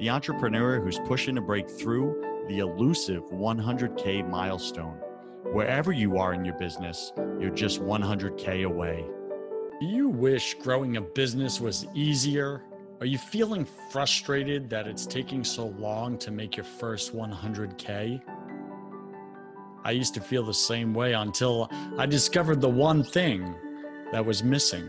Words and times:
the 0.00 0.08
entrepreneur 0.08 0.80
who's 0.80 0.98
pushing 1.00 1.34
to 1.34 1.42
break 1.42 1.68
through 1.68 2.44
the 2.48 2.60
elusive 2.60 3.22
100K 3.24 4.26
milestone. 4.28 4.96
Wherever 5.52 5.92
you 5.92 6.16
are 6.16 6.32
in 6.32 6.42
your 6.42 6.54
business, 6.54 7.12
you're 7.38 7.50
just 7.50 7.82
100K 7.82 8.64
away. 8.64 9.04
Do 9.78 9.86
you 9.86 10.08
wish 10.08 10.54
growing 10.54 10.96
a 10.96 11.02
business 11.02 11.60
was 11.60 11.86
easier? 11.94 12.62
Are 13.00 13.06
you 13.06 13.18
feeling 13.18 13.66
frustrated 13.90 14.70
that 14.70 14.86
it's 14.86 15.04
taking 15.04 15.44
so 15.44 15.66
long 15.66 16.16
to 16.18 16.30
make 16.30 16.56
your 16.56 16.64
first 16.64 17.14
100K? 17.14 18.22
I 19.84 19.90
used 19.90 20.14
to 20.14 20.20
feel 20.22 20.44
the 20.44 20.54
same 20.54 20.94
way 20.94 21.12
until 21.12 21.70
I 21.98 22.06
discovered 22.06 22.62
the 22.62 22.70
one 22.70 23.04
thing 23.04 23.54
that 24.12 24.24
was 24.24 24.42
missing 24.42 24.88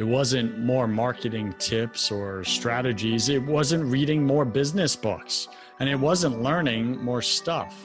it 0.00 0.06
wasn't 0.06 0.58
more 0.58 0.88
marketing 0.88 1.54
tips 1.58 2.10
or 2.10 2.42
strategies. 2.42 3.28
It 3.28 3.42
wasn't 3.42 3.84
reading 3.84 4.24
more 4.24 4.46
business 4.46 4.96
books. 4.96 5.46
And 5.78 5.90
it 5.90 5.94
wasn't 5.94 6.42
learning 6.42 7.04
more 7.04 7.20
stuff. 7.20 7.78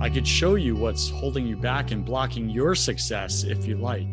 I 0.00 0.08
could 0.08 0.26
show 0.26 0.54
you 0.54 0.74
what's 0.74 1.10
holding 1.10 1.46
you 1.46 1.58
back 1.58 1.90
and 1.90 2.06
blocking 2.06 2.48
your 2.48 2.74
success 2.74 3.44
if 3.44 3.66
you 3.66 3.76
like. 3.76 4.08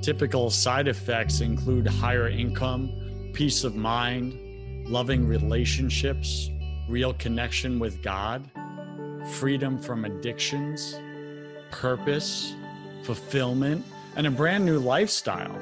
Typical 0.00 0.48
side 0.48 0.88
effects 0.88 1.42
include 1.42 1.86
higher 1.86 2.30
income, 2.30 2.90
peace 3.34 3.62
of 3.62 3.76
mind, 3.76 4.88
loving 4.88 5.28
relationships, 5.28 6.48
real 6.88 7.12
connection 7.12 7.78
with 7.78 8.02
God, 8.02 8.50
freedom 9.32 9.78
from 9.82 10.06
addictions, 10.06 10.98
purpose, 11.70 12.54
fulfillment, 13.02 13.84
and 14.16 14.26
a 14.26 14.30
brand 14.30 14.64
new 14.64 14.78
lifestyle. 14.78 15.58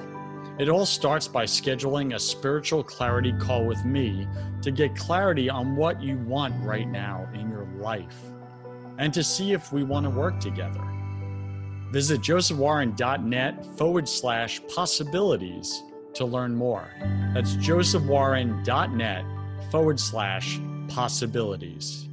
It 0.59 0.69
all 0.69 0.85
starts 0.85 1.27
by 1.27 1.45
scheduling 1.45 2.15
a 2.15 2.19
spiritual 2.19 2.85
clarity 2.85 3.33
call 3.39 3.65
with 3.65 3.85
me 3.85 4.29
to 4.63 4.71
get 4.71 4.95
clarity 4.95 5.49
on 5.49 5.77
what 5.77 6.03
you 6.03 6.19
want 6.19 6.55
right 6.65 6.87
now 6.87 7.29
in 7.33 7.49
your 7.49 7.67
life 7.79 8.17
and 8.99 9.15
to 9.15 9.25
see 9.25 9.53
if 9.53 9.73
we 9.73 9.83
want 9.83 10.05
to 10.05 10.11
work 10.11 10.39
together. 10.39 10.83
Visit 11.93 12.21
josephwarren.net 12.21 13.65
forward 13.79 14.09
slash 14.09 14.61
possibilities 14.73 15.83
to 16.15 16.25
learn 16.25 16.55
more. 16.55 16.91
That's 17.35 17.55
josephwarren.net 17.57 19.25
forward 19.71 19.99
slash 19.99 20.61
possibilities. 20.89 22.09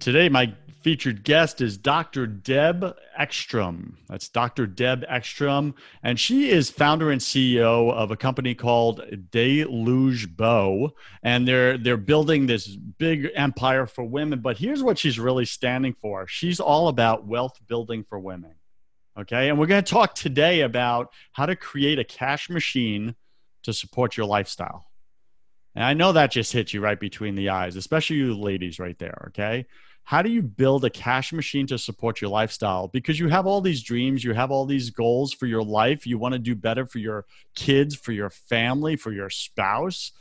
Today, 0.00 0.28
my 0.28 0.52
featured 0.82 1.24
guest 1.24 1.60
is 1.60 1.76
Dr. 1.76 2.26
Deb 2.26 2.96
Ekstrom. 3.16 3.96
That's 4.08 4.28
Dr. 4.28 4.66
Deb 4.66 5.04
Ekstrom. 5.08 5.74
And 6.02 6.18
she 6.18 6.50
is 6.50 6.70
founder 6.70 7.10
and 7.10 7.20
CEO 7.20 7.92
of 7.92 8.10
a 8.10 8.16
company 8.16 8.54
called 8.54 9.02
Deluge 9.30 10.36
Beau. 10.36 10.94
And 11.22 11.46
they're 11.46 11.78
they're 11.78 11.96
building 11.96 12.46
this 12.46 12.68
big 12.68 13.30
empire 13.34 13.86
for 13.86 14.04
women. 14.04 14.40
But 14.40 14.58
here's 14.58 14.82
what 14.82 14.98
she's 14.98 15.18
really 15.18 15.44
standing 15.44 15.94
for. 16.00 16.26
She's 16.26 16.60
all 16.60 16.88
about 16.88 17.26
wealth 17.26 17.58
building 17.66 18.04
for 18.08 18.18
women. 18.18 18.54
Okay. 19.18 19.48
And 19.48 19.58
we're 19.58 19.66
going 19.66 19.84
to 19.84 19.90
talk 19.90 20.14
today 20.14 20.62
about 20.62 21.12
how 21.32 21.46
to 21.46 21.56
create 21.56 21.98
a 21.98 22.04
cash 22.04 22.50
machine 22.50 23.14
to 23.62 23.72
support 23.72 24.16
your 24.16 24.26
lifestyle. 24.26 24.86
And 25.74 25.84
I 25.84 25.94
know 25.94 26.12
that 26.12 26.32
just 26.32 26.52
hit 26.52 26.74
you 26.74 26.80
right 26.80 27.00
between 27.00 27.34
the 27.34 27.50
eyes, 27.50 27.76
especially 27.76 28.16
you 28.16 28.38
ladies 28.38 28.78
right 28.78 28.98
there. 28.98 29.28
Okay 29.28 29.66
how 30.04 30.20
do 30.20 30.30
you 30.30 30.42
build 30.42 30.84
a 30.84 30.90
cash 30.90 31.32
machine 31.32 31.66
to 31.66 31.78
support 31.78 32.20
your 32.20 32.30
lifestyle 32.30 32.88
because 32.88 33.18
you 33.18 33.28
have 33.28 33.46
all 33.46 33.60
these 33.60 33.82
dreams 33.82 34.24
you 34.24 34.32
have 34.32 34.50
all 34.50 34.66
these 34.66 34.90
goals 34.90 35.32
for 35.32 35.46
your 35.46 35.62
life 35.62 36.06
you 36.06 36.18
want 36.18 36.32
to 36.32 36.38
do 36.38 36.54
better 36.54 36.86
for 36.86 36.98
your 36.98 37.24
kids 37.54 37.94
for 37.94 38.12
your 38.12 38.30
family 38.30 38.96
for 38.96 39.12
your 39.12 39.30
spouse 39.30 40.12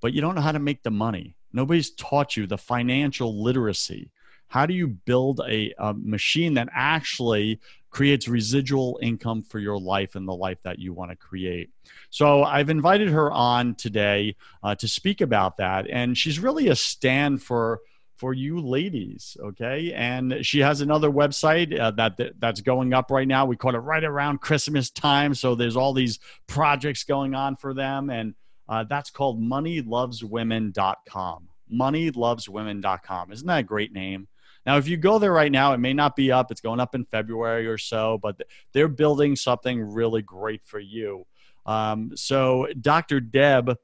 but 0.00 0.12
you 0.12 0.20
don't 0.20 0.34
know 0.34 0.40
how 0.40 0.52
to 0.52 0.58
make 0.58 0.82
the 0.82 0.90
money 0.90 1.36
nobody's 1.52 1.90
taught 1.90 2.36
you 2.36 2.46
the 2.46 2.58
financial 2.58 3.42
literacy 3.42 4.10
how 4.48 4.64
do 4.64 4.72
you 4.72 4.88
build 4.88 5.40
a, 5.46 5.74
a 5.78 5.92
machine 5.94 6.54
that 6.54 6.68
actually 6.72 7.60
creates 7.90 8.28
residual 8.28 8.98
income 9.02 9.42
for 9.42 9.58
your 9.58 9.78
life 9.78 10.14
and 10.14 10.28
the 10.28 10.34
life 10.34 10.58
that 10.62 10.78
you 10.78 10.92
want 10.92 11.10
to 11.10 11.16
create. 11.16 11.70
So 12.10 12.42
I've 12.42 12.70
invited 12.70 13.08
her 13.08 13.30
on 13.32 13.74
today 13.74 14.36
uh, 14.62 14.74
to 14.76 14.88
speak 14.88 15.20
about 15.20 15.56
that. 15.56 15.88
And 15.88 16.16
she's 16.16 16.38
really 16.38 16.68
a 16.68 16.76
stand 16.76 17.42
for 17.42 17.80
for 18.18 18.34
you 18.34 18.60
ladies 18.60 19.36
okay? 19.40 19.92
And 19.94 20.44
she 20.44 20.58
has 20.58 20.80
another 20.80 21.10
website 21.10 21.78
uh, 21.78 21.92
that, 21.92 22.16
that 22.18 22.40
that's 22.40 22.60
going 22.60 22.92
up 22.92 23.10
right 23.10 23.28
now. 23.28 23.46
We 23.46 23.56
caught 23.56 23.74
it 23.74 23.78
right 23.78 24.04
around 24.04 24.40
christmas 24.40 24.90
time 24.90 25.34
so 25.34 25.54
there's 25.54 25.76
all 25.76 25.94
these 25.94 26.18
projects 26.46 27.04
going 27.04 27.34
on 27.34 27.56
for 27.56 27.72
them 27.72 28.10
and 28.10 28.34
uh, 28.68 28.84
that's 28.84 29.10
called 29.10 29.40
moneyloveswomen.com 29.40 31.48
moneyloveswomen.com 31.72 33.32
isn't 33.32 33.46
that 33.46 33.58
a 33.58 33.62
great 33.62 33.92
name? 33.92 34.28
Now 34.66 34.76
if 34.76 34.88
you 34.88 34.96
go 34.96 35.18
there 35.18 35.32
right 35.32 35.52
now 35.52 35.72
it 35.72 35.78
may 35.78 35.92
not 35.92 36.16
be 36.16 36.32
up. 36.32 36.50
It's 36.50 36.60
going 36.60 36.80
up 36.80 36.94
in 36.94 37.04
february 37.04 37.66
or 37.66 37.78
so 37.78 38.18
but 38.20 38.40
they're 38.72 38.88
building 38.88 39.36
something 39.36 39.80
really 39.80 40.22
great 40.22 40.62
for 40.64 40.80
you. 40.80 41.26
Um, 41.66 42.12
so 42.14 42.66
dr 42.80 43.20
deb 43.20 43.76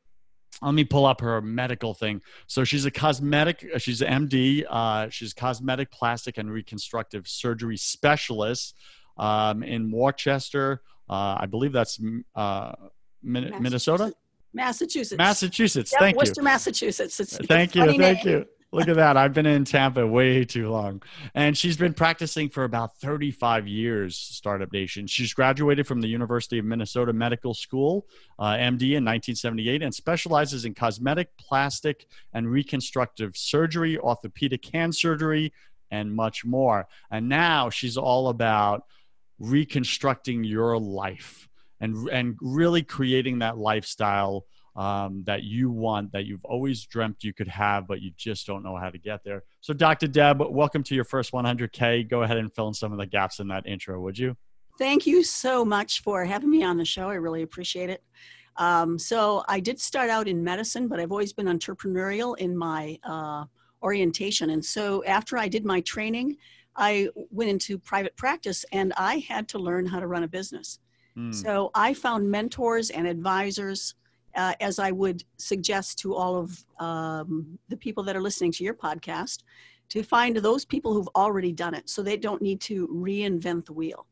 let 0.63 0.73
me 0.73 0.85
pull 0.85 1.07
up 1.07 1.21
her 1.21 1.41
medical 1.41 1.95
thing. 1.95 2.21
So 2.47 2.65
she's 2.65 2.85
a 2.85 2.91
cosmetic, 2.91 3.67
uh, 3.75 3.79
she's 3.79 4.03
an 4.03 4.29
MD, 4.29 4.65
uh, 4.69 5.09
she's 5.11 5.33
cosmetic, 5.33 5.91
plastic, 5.91 6.39
and 6.39 6.51
reconstructive 6.51 7.29
surgery 7.29 7.77
specialist 7.77 8.75
um, 9.19 9.63
in 9.63 9.91
Worcester. 9.91 10.83
Uh, 11.09 11.37
I 11.41 11.47
believe 11.47 11.73
that's 11.73 12.01
uh, 12.35 12.73
Minnesota. 13.23 14.13
Massachusetts. 14.53 15.19
Massachusetts. 15.19 15.93
Yep, 15.93 16.01
thank 16.01 16.17
Worcester, 16.17 16.41
you. 16.41 16.45
Massachusetts. 16.45 17.21
It's, 17.21 17.37
thank 17.37 17.75
you. 17.75 17.99
Thank 17.99 18.25
you. 18.25 18.47
Look 18.75 18.89
at 18.89 18.97
that. 18.97 19.17
I've 19.17 19.33
been 19.33 19.47
in 19.47 19.65
Tampa 19.65 20.05
way 20.05 20.45
too 20.45 20.69
long. 20.69 21.01
And 21.33 21.57
she's 21.57 21.77
been 21.77 21.95
practicing 21.95 22.49
for 22.49 22.65
about 22.65 22.97
35 22.97 23.69
years, 23.69 24.17
Startup 24.17 24.71
Nation. 24.73 25.07
She's 25.07 25.33
graduated 25.33 25.87
from 25.87 26.01
the 26.01 26.09
University 26.09 26.59
of 26.59 26.65
Minnesota 26.65 27.13
Medical 27.13 27.55
School, 27.55 28.05
uh, 28.37 28.55
MD, 28.55 28.97
in 28.97 29.05
1978, 29.05 29.81
and 29.81 29.95
specializes 29.95 30.65
in 30.65 30.75
cosmetic, 30.75 31.29
plastic, 31.39 32.09
and 32.33 32.51
reconstructive 32.51 33.37
surgery, 33.37 33.97
orthopedic 33.97 34.67
hand 34.75 34.93
surgery, 34.93 35.53
and 35.93 36.13
much 36.13 36.45
more. 36.45 36.89
And 37.13 37.29
now 37.29 37.71
she's 37.71 37.97
all 37.97 38.29
about 38.29 38.87
reconstructing 39.39 40.43
your 40.43 40.81
life 40.81 41.49
and, 41.79 42.09
and 42.09 42.37
really 42.41 42.83
creating 42.83 43.39
that 43.39 43.57
lifestyle 43.57 44.47
um, 44.77 45.23
that 45.27 45.45
you 45.45 45.71
want, 45.71 46.13
that 46.13 46.27
you've 46.27 46.45
always 46.45 46.85
dreamt 46.87 47.23
you 47.23 47.33
could 47.33 47.49
have, 47.49 47.87
but 47.87 48.01
you 48.01 48.11
just 48.17 48.47
don't 48.47 48.63
know 48.63 48.77
how 48.77 48.91
to 48.91 48.99
get 48.99 49.23
there. 49.25 49.45
So, 49.61 49.73
Dr. 49.73 50.09
Deb, 50.09 50.41
welcome 50.41 50.83
to 50.85 50.95
your 50.95 51.05
first 51.05 51.33
100K. 51.33 52.09
Go 52.09 52.23
ahead 52.23 52.39
and 52.39 52.53
fill 52.53 52.69
in 52.69 52.75
some 52.75 52.93
of 52.93 52.99
the 52.99 53.07
gaps 53.07 53.39
in 53.39 53.49
that 53.49 53.67
intro, 53.67 54.01
would 54.01 54.19
you? 54.19 54.37
Thank 54.79 55.07
you 55.07 55.23
so 55.23 55.65
much 55.65 56.03
for 56.03 56.25
having 56.25 56.51
me 56.51 56.65
on 56.65 56.77
the 56.77 56.85
show. 56.85 57.09
I 57.09 57.15
really 57.15 57.43
appreciate 57.43 57.91
it. 57.91 58.03
Um, 58.57 58.99
so, 58.99 59.45
I 59.49 59.61
did 59.61 59.81
start 59.81 60.11
out 60.11 60.29
in 60.29 60.43
medicine, 60.43 60.89
but 60.89 60.99
I've 60.99 61.13
always 61.13 61.33
been 61.33 61.47
entrepreneurial 61.47 62.37
in 62.39 62.57
my 62.57 62.99
uh, 63.05 63.45
orientation. 63.83 64.51
And 64.51 64.65
so, 64.65 65.05
after 65.05 65.39
I 65.39 65.49
did 65.49 65.65
my 65.65 65.81
training, 65.83 66.37
I 66.77 67.09
went 67.31 67.51
into 67.51 67.79
private 67.79 68.17
practice 68.17 68.65
and 68.73 68.93
I 68.97 69.19
had 69.29 69.49
to 69.51 69.59
learn 69.59 69.87
how 69.87 70.01
to 70.01 70.09
run 70.09 70.25
a 70.25 70.29
business. 70.29 70.81
Mm. 71.17 71.35
So, 71.35 71.71
I 71.75 71.95
found 71.95 72.29
mentors 72.29 72.91
and 72.91 73.07
advisors 73.09 73.95
uh, 74.35 74.55
as 74.61 74.79
I 74.79 74.91
would 74.91 75.25
suggest 75.37 75.99
to 76.01 76.15
all 76.15 76.37
of 76.37 76.65
um, 76.79 77.59
the 77.69 77.77
people 77.77 78.03
that 78.05 78.17
are 78.17 78.23
listening 78.23 78.53
to 78.53 78.65
your 78.65 78.75
podcast, 78.75 79.43
to 79.91 80.03
find 80.03 80.37
those 80.37 80.65
people 80.65 80.93
who've 80.93 81.09
already 81.15 81.53
done 81.53 81.75
it 81.75 81.89
so 81.89 82.03
they 82.03 82.17
don't 82.17 82.43
need 82.43 82.61
to 82.63 82.89
reinvent 82.89 83.67
the 83.67 83.73
wheel. 83.73 84.07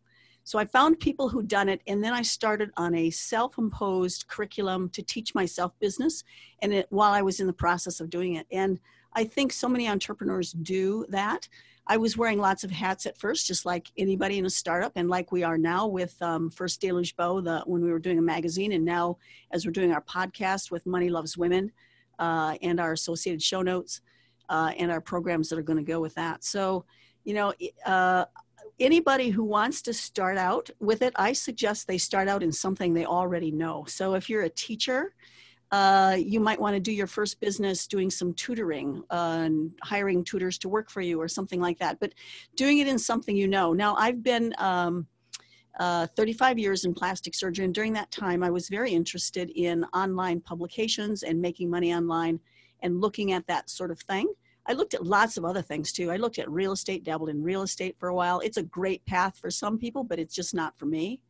So 0.45 0.59
I 0.59 0.65
found 0.65 0.99
people 0.99 1.29
who'd 1.29 1.49
done 1.49 1.69
it, 1.69 1.83
and 1.87 2.03
then 2.03 2.13
I 2.13 2.23
started 2.23 2.71
on 2.77 2.95
a 2.95 3.11
self 3.11 3.59
imposed 3.59 4.27
curriculum 4.27 4.89
to 4.91 5.03
teach 5.03 5.35
myself 5.35 5.73
business 5.79 6.25
and 6.61 6.73
it, 6.73 6.87
while 6.91 7.13
I 7.13 7.23
was 7.23 7.41
in 7.41 7.47
the 7.47 7.53
process 7.53 8.01
of 8.01 8.11
doing 8.11 8.35
it. 8.35 8.47
And 8.51 8.81
I 9.15 9.25
think 9.25 9.53
so 9.53 9.69
many 9.69 9.89
entrepreneurs 9.89 10.53
do 10.53 11.07
that. 11.11 11.49
I 11.87 11.97
was 11.97 12.17
wearing 12.17 12.39
lots 12.39 12.63
of 12.63 12.71
hats 12.71 13.07
at 13.07 13.19
first, 13.19 13.47
just 13.47 13.67
like 13.67 13.91
anybody 13.97 14.39
in 14.39 14.47
a 14.47 14.51
startup, 14.51 14.93
and 14.95 15.09
like 15.09 15.33
we 15.33 15.43
are 15.43 15.59
now 15.59 15.87
with 15.89 16.21
um, 16.23 16.49
First 16.49 16.81
Deluge 16.81 17.17
Beau, 17.17 17.41
the 17.41 17.63
when 17.67 17.83
we 17.83 17.91
were 17.91 17.99
doing 17.99 18.19
a 18.19 18.23
magazine, 18.23 18.73
and 18.73 18.85
now 18.85 19.19
as 19.51 19.67
we're 19.67 19.73
doing 19.73 19.93
our 19.93 20.03
podcast 20.03 20.71
with 20.71 20.87
Money 20.87 21.11
Loves 21.11 21.37
Women, 21.37 21.73
uh, 22.21 22.57
and 22.63 22.79
our 22.79 22.93
associated 22.93 23.43
show 23.43 23.63
notes, 23.63 24.01
uh, 24.49 24.73
and 24.79 24.93
our 24.93 25.01
programs 25.01 25.49
that 25.49 25.59
are 25.59 25.63
going 25.63 25.79
to 25.79 25.83
go 25.83 26.01
with 26.01 26.15
that. 26.15 26.45
So, 26.45 26.85
you 27.25 27.35
know, 27.35 27.53
uh, 27.85 28.27
anybody 28.79 29.31
who 29.31 29.43
wants 29.43 29.83
to 29.83 29.93
start 29.93 30.39
out 30.39 30.71
with 30.79 31.03
it, 31.03 31.13
I 31.17 31.33
suggest 31.33 31.89
they 31.89 31.99
start 31.99 32.29
out 32.29 32.45
in 32.45 32.53
something 32.53 32.95
they 32.95 33.07
already 33.07 33.51
know. 33.51 33.85
So, 33.89 34.15
if 34.15 34.31
you're 34.31 34.43
a 34.43 34.51
teacher 34.51 35.15
uh, 35.73 36.17
you 36.19 36.39
might 36.39 36.61
want 36.61 36.75
to 36.75 36.81
do 36.81 36.93
your 36.93 37.07
first 37.07 37.41
business 37.41 37.87
doing 37.87 38.11
some 38.11 38.35
tutoring 38.35 39.03
uh, 39.11 39.41
and 39.41 39.73
hiring 39.83 40.23
tutors 40.23 40.59
to 40.59 40.69
work 40.69 40.91
for 40.91 41.01
you 41.01 41.19
or 41.19 41.27
something 41.27 41.61
like 41.61 41.79
that. 41.79 41.99
But 41.99 42.13
doing 42.57 42.79
it 42.79 42.87
in 42.87 42.99
something 42.99 43.35
you 43.35 43.49
know. 43.49 43.73
Now, 43.73 43.97
I've 43.97 44.23
been 44.23 44.55
um, 44.59 45.07
uh, 45.81 46.09
35 46.15 46.59
years 46.59 46.85
in 46.85 46.93
plastic 46.93 47.35
surgery, 47.35 47.65
and 47.65 47.75
during 47.75 47.95
that 47.95 48.11
time, 48.11 48.43
I 48.43 48.51
was 48.51 48.69
very 48.69 48.93
interested 48.93 49.51
in 49.51 49.85
online 49.95 50.41
publications 50.41 51.23
and 51.23 51.41
making 51.41 51.71
money 51.71 51.95
online 51.95 52.39
and 52.83 53.01
looking 53.01 53.33
at 53.33 53.47
that 53.47 53.71
sort 53.71 53.91
of 53.91 53.99
thing. 54.01 54.31
I 54.67 54.75
looked 54.75 54.93
at 54.93 55.07
lots 55.07 55.39
of 55.39 55.45
other 55.47 55.63
things 55.63 55.91
too. 55.91 56.11
I 56.11 56.17
looked 56.19 56.39
at 56.39 56.51
real 56.51 56.73
estate, 56.73 57.03
dabbled 57.03 57.31
in 57.31 57.43
real 57.43 57.63
estate 57.63 57.97
for 57.99 58.11
a 58.11 58.15
while. 58.15 58.41
It's 58.41 58.59
a 58.59 58.63
great 58.63 59.05
path 59.07 59.39
for 59.39 59.51
some 59.51 59.79
people, 59.79 60.05
but 60.05 60.19
it's 60.19 60.35
just 60.35 60.55
not 60.55 60.79
for 60.79 60.85
me 60.85 61.21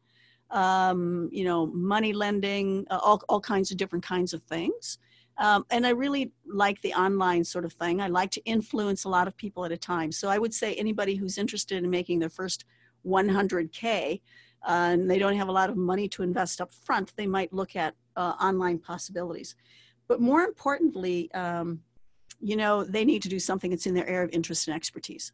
um, 0.53 1.29
you 1.33 1.45
know, 1.45 1.67
money 1.67 2.13
lending, 2.13 2.87
uh, 2.91 2.99
all, 3.03 3.23
all 3.29 3.41
kinds 3.41 3.71
of 3.71 3.77
different 3.77 4.05
kinds 4.05 4.33
of 4.33 4.43
things. 4.45 4.99
Um, 5.39 5.65
and 5.71 5.87
I 5.87 5.91
really 5.91 6.31
like 6.47 6.81
the 6.83 6.93
online 6.93 7.43
sort 7.43 7.65
of 7.65 7.73
thing. 7.73 8.01
I 8.01 8.09
like 8.09 8.31
to 8.33 8.45
influence 8.45 9.05
a 9.05 9.09
lot 9.09 9.27
of 9.27 9.37
people 9.37 9.65
at 9.65 9.73
a 9.73 9.77
time. 9.77 10.13
So 10.13 10.29
I 10.29 10.39
would 10.39 10.53
say 10.53 10.75
anybody 10.75 11.15
who's 11.15 11.39
interested 11.39 11.83
in 11.83 11.89
making 11.91 12.19
their 12.19 12.29
first 12.29 12.67
100K 13.07 14.21
uh, 14.65 14.71
and 14.71 15.11
they 15.11 15.19
don't 15.19 15.37
have 15.37 15.49
a 15.49 15.53
lot 15.53 15.71
of 15.71 15.77
money 15.77 16.07
to 16.09 16.23
invest 16.23 16.61
up 16.61 16.71
front, 16.71 17.13
they 17.17 17.27
might 17.27 17.53
look 17.53 17.75
at 17.75 17.95
uh, 18.17 18.35
online 18.41 18.79
possibilities. 18.79 19.57
But 20.07 20.21
more 20.21 20.43
importantly, 20.43 21.33
um, 21.33 21.81
you 22.41 22.57
know, 22.57 22.85
they 22.85 23.05
need 23.05 23.23
to 23.23 23.29
do 23.29 23.39
something 23.39 23.71
that's 23.71 23.87
in 23.87 23.95
their 23.95 24.07
area 24.07 24.25
of 24.25 24.31
interest 24.33 24.69
and 24.69 24.77
expertise. 24.77 25.33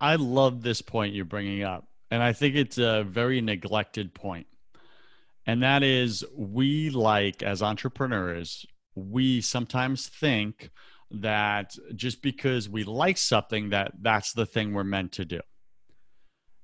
I 0.00 0.16
love 0.16 0.62
this 0.62 0.82
point 0.82 1.14
you're 1.14 1.24
bringing 1.24 1.62
up 1.62 1.86
and 2.14 2.22
I 2.22 2.32
think 2.32 2.54
it's 2.54 2.78
a 2.78 3.02
very 3.02 3.40
neglected 3.40 4.14
point. 4.14 4.46
And 5.46 5.64
that 5.64 5.82
is, 5.82 6.24
we 6.32 6.90
like, 6.90 7.42
as 7.42 7.60
entrepreneurs, 7.60 8.64
we 8.94 9.40
sometimes 9.40 10.06
think 10.06 10.70
that 11.10 11.74
just 11.96 12.22
because 12.22 12.68
we 12.68 12.84
like 12.84 13.18
something 13.18 13.70
that 13.70 13.94
that's 14.00 14.32
the 14.32 14.46
thing 14.46 14.72
we're 14.72 14.84
meant 14.84 15.10
to 15.14 15.24
do. 15.24 15.40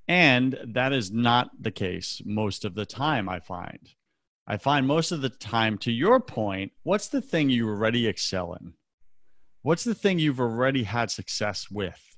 And 0.06 0.56
that 0.68 0.92
is 0.92 1.10
not 1.10 1.50
the 1.60 1.72
case 1.72 2.22
most 2.24 2.64
of 2.64 2.76
the 2.76 2.86
time 2.86 3.28
i 3.28 3.40
find. 3.40 3.90
I 4.46 4.56
find 4.56 4.86
most 4.86 5.10
of 5.10 5.20
the 5.20 5.30
time 5.30 5.78
to 5.78 5.90
your 5.90 6.20
point 6.20 6.70
what's 6.84 7.08
the 7.08 7.20
thing 7.20 7.50
you 7.50 7.68
already 7.68 8.06
excel 8.06 8.54
in? 8.54 8.74
What's 9.62 9.82
the 9.82 9.96
thing 9.96 10.20
you've 10.20 10.38
already 10.38 10.84
had 10.84 11.10
success 11.10 11.68
with 11.68 12.09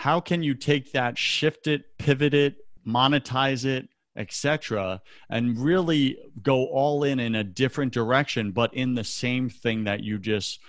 how 0.00 0.18
can 0.18 0.42
you 0.42 0.54
take 0.54 0.92
that 0.92 1.18
shift 1.18 1.66
it 1.66 1.82
pivot 1.98 2.32
it 2.32 2.56
monetize 2.86 3.66
it 3.66 3.86
etc 4.16 4.98
and 5.28 5.58
really 5.58 6.16
go 6.42 6.64
all 6.68 7.04
in 7.04 7.20
in 7.20 7.34
a 7.34 7.44
different 7.44 7.92
direction 7.92 8.50
but 8.50 8.72
in 8.72 8.94
the 8.94 9.04
same 9.04 9.50
thing 9.50 9.84
that 9.84 10.00
you 10.00 10.18
just 10.18 10.60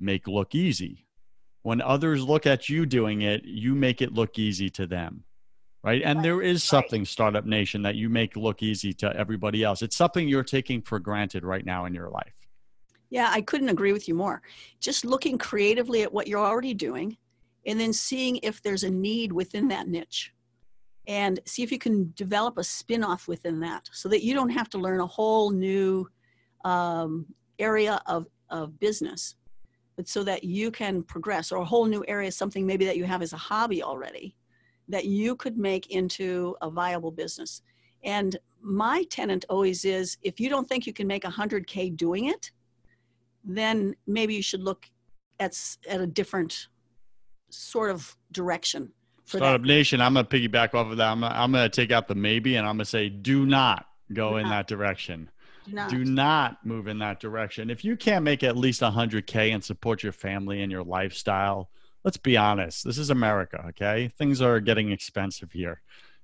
make 0.00 0.26
look 0.26 0.56
easy. 0.56 1.06
When 1.62 1.80
others 1.80 2.24
look 2.24 2.46
at 2.46 2.68
you 2.68 2.84
doing 2.84 3.22
it 3.22 3.44
you 3.44 3.76
make 3.76 4.02
it 4.02 4.12
look 4.12 4.40
easy 4.40 4.68
to 4.70 4.88
them 4.88 5.22
right? 5.84 6.02
And 6.04 6.24
there 6.24 6.42
is 6.42 6.64
something 6.64 7.04
startup 7.04 7.46
nation 7.46 7.82
that 7.82 7.94
you 7.94 8.08
make 8.10 8.36
look 8.36 8.60
easy 8.62 8.92
to 8.94 9.16
everybody 9.16 9.62
else. 9.62 9.82
It's 9.82 9.96
something 9.96 10.28
you're 10.28 10.42
taking 10.42 10.82
for 10.82 10.98
granted 10.98 11.42
right 11.44 11.64
now 11.64 11.84
in 11.84 11.94
your 11.94 12.10
life. 12.10 12.34
Yeah 13.08 13.30
i 13.32 13.40
couldn't 13.40 13.68
agree 13.68 13.92
with 13.92 14.08
you 14.08 14.14
more. 14.14 14.42
Just 14.80 15.04
looking 15.04 15.38
creatively 15.38 16.02
at 16.02 16.12
what 16.12 16.26
you're 16.26 16.44
already 16.44 16.74
doing 16.74 17.16
and 17.66 17.78
then 17.78 17.92
seeing 17.92 18.38
if 18.42 18.62
there's 18.62 18.84
a 18.84 18.90
need 18.90 19.32
within 19.32 19.68
that 19.68 19.88
niche. 19.88 20.32
And 21.06 21.40
see 21.44 21.62
if 21.62 21.72
you 21.72 21.78
can 21.78 22.12
develop 22.14 22.58
a 22.58 22.64
spin-off 22.64 23.26
within 23.26 23.58
that 23.60 23.88
so 23.92 24.08
that 24.10 24.22
you 24.22 24.34
don't 24.34 24.50
have 24.50 24.68
to 24.70 24.78
learn 24.78 25.00
a 25.00 25.06
whole 25.06 25.50
new 25.50 26.08
um, 26.64 27.26
area 27.58 28.00
of, 28.06 28.26
of 28.50 28.78
business 28.78 29.34
but 29.96 30.08
so 30.08 30.22
that 30.24 30.44
you 30.44 30.70
can 30.70 31.02
progress 31.02 31.52
or 31.52 31.58
a 31.58 31.64
whole 31.64 31.84
new 31.84 32.02
area 32.08 32.32
something 32.32 32.66
maybe 32.66 32.86
that 32.86 32.96
you 32.96 33.04
have 33.04 33.20
as 33.20 33.34
a 33.34 33.36
hobby 33.36 33.82
already 33.82 34.34
that 34.88 35.04
you 35.04 35.36
could 35.36 35.58
make 35.58 35.90
into 35.90 36.56
a 36.62 36.70
viable 36.70 37.10
business. 37.10 37.62
And 38.02 38.36
my 38.62 39.04
tenant 39.10 39.44
always 39.48 39.84
is 39.84 40.16
if 40.22 40.40
you 40.40 40.48
don't 40.48 40.66
think 40.66 40.86
you 40.86 40.92
can 40.92 41.06
make 41.06 41.24
100k 41.24 41.96
doing 41.96 42.26
it 42.26 42.50
then 43.44 43.94
maybe 44.06 44.34
you 44.34 44.42
should 44.42 44.62
look 44.62 44.86
at, 45.38 45.58
at 45.88 46.00
a 46.00 46.06
different 46.06 46.68
sort 47.50 47.90
of 47.90 48.16
direction. 48.32 48.92
Startup 49.24 49.60
that. 49.60 49.66
Nation, 49.66 50.00
I'm 50.00 50.14
going 50.14 50.26
to 50.26 50.36
piggyback 50.36 50.74
off 50.74 50.90
of 50.90 50.96
that. 50.96 51.08
I'm, 51.10 51.22
I'm 51.22 51.52
going 51.52 51.68
to 51.68 51.74
take 51.74 51.92
out 51.92 52.08
the 52.08 52.14
maybe 52.14 52.56
and 52.56 52.66
I'm 52.66 52.76
going 52.76 52.84
to 52.84 52.90
say, 52.90 53.08
do 53.08 53.46
not 53.46 53.86
go 54.12 54.30
do 54.30 54.36
in 54.38 54.42
not. 54.44 54.50
that 54.50 54.66
direction. 54.66 55.30
Do 55.66 55.72
not. 55.72 55.90
do 55.90 56.04
not 56.04 56.66
move 56.66 56.88
in 56.88 56.98
that 56.98 57.20
direction. 57.20 57.70
If 57.70 57.84
you 57.84 57.96
can't 57.96 58.24
make 58.24 58.42
at 58.42 58.56
least 58.56 58.80
100K 58.80 59.54
and 59.54 59.62
support 59.62 60.02
your 60.02 60.12
family 60.12 60.62
and 60.62 60.72
your 60.72 60.82
lifestyle, 60.82 61.70
let's 62.02 62.16
be 62.16 62.36
honest. 62.36 62.84
This 62.84 62.98
is 62.98 63.10
America, 63.10 63.64
okay? 63.68 64.08
Things 64.08 64.40
are 64.40 64.58
getting 64.58 64.90
expensive 64.90 65.52
here. 65.52 65.80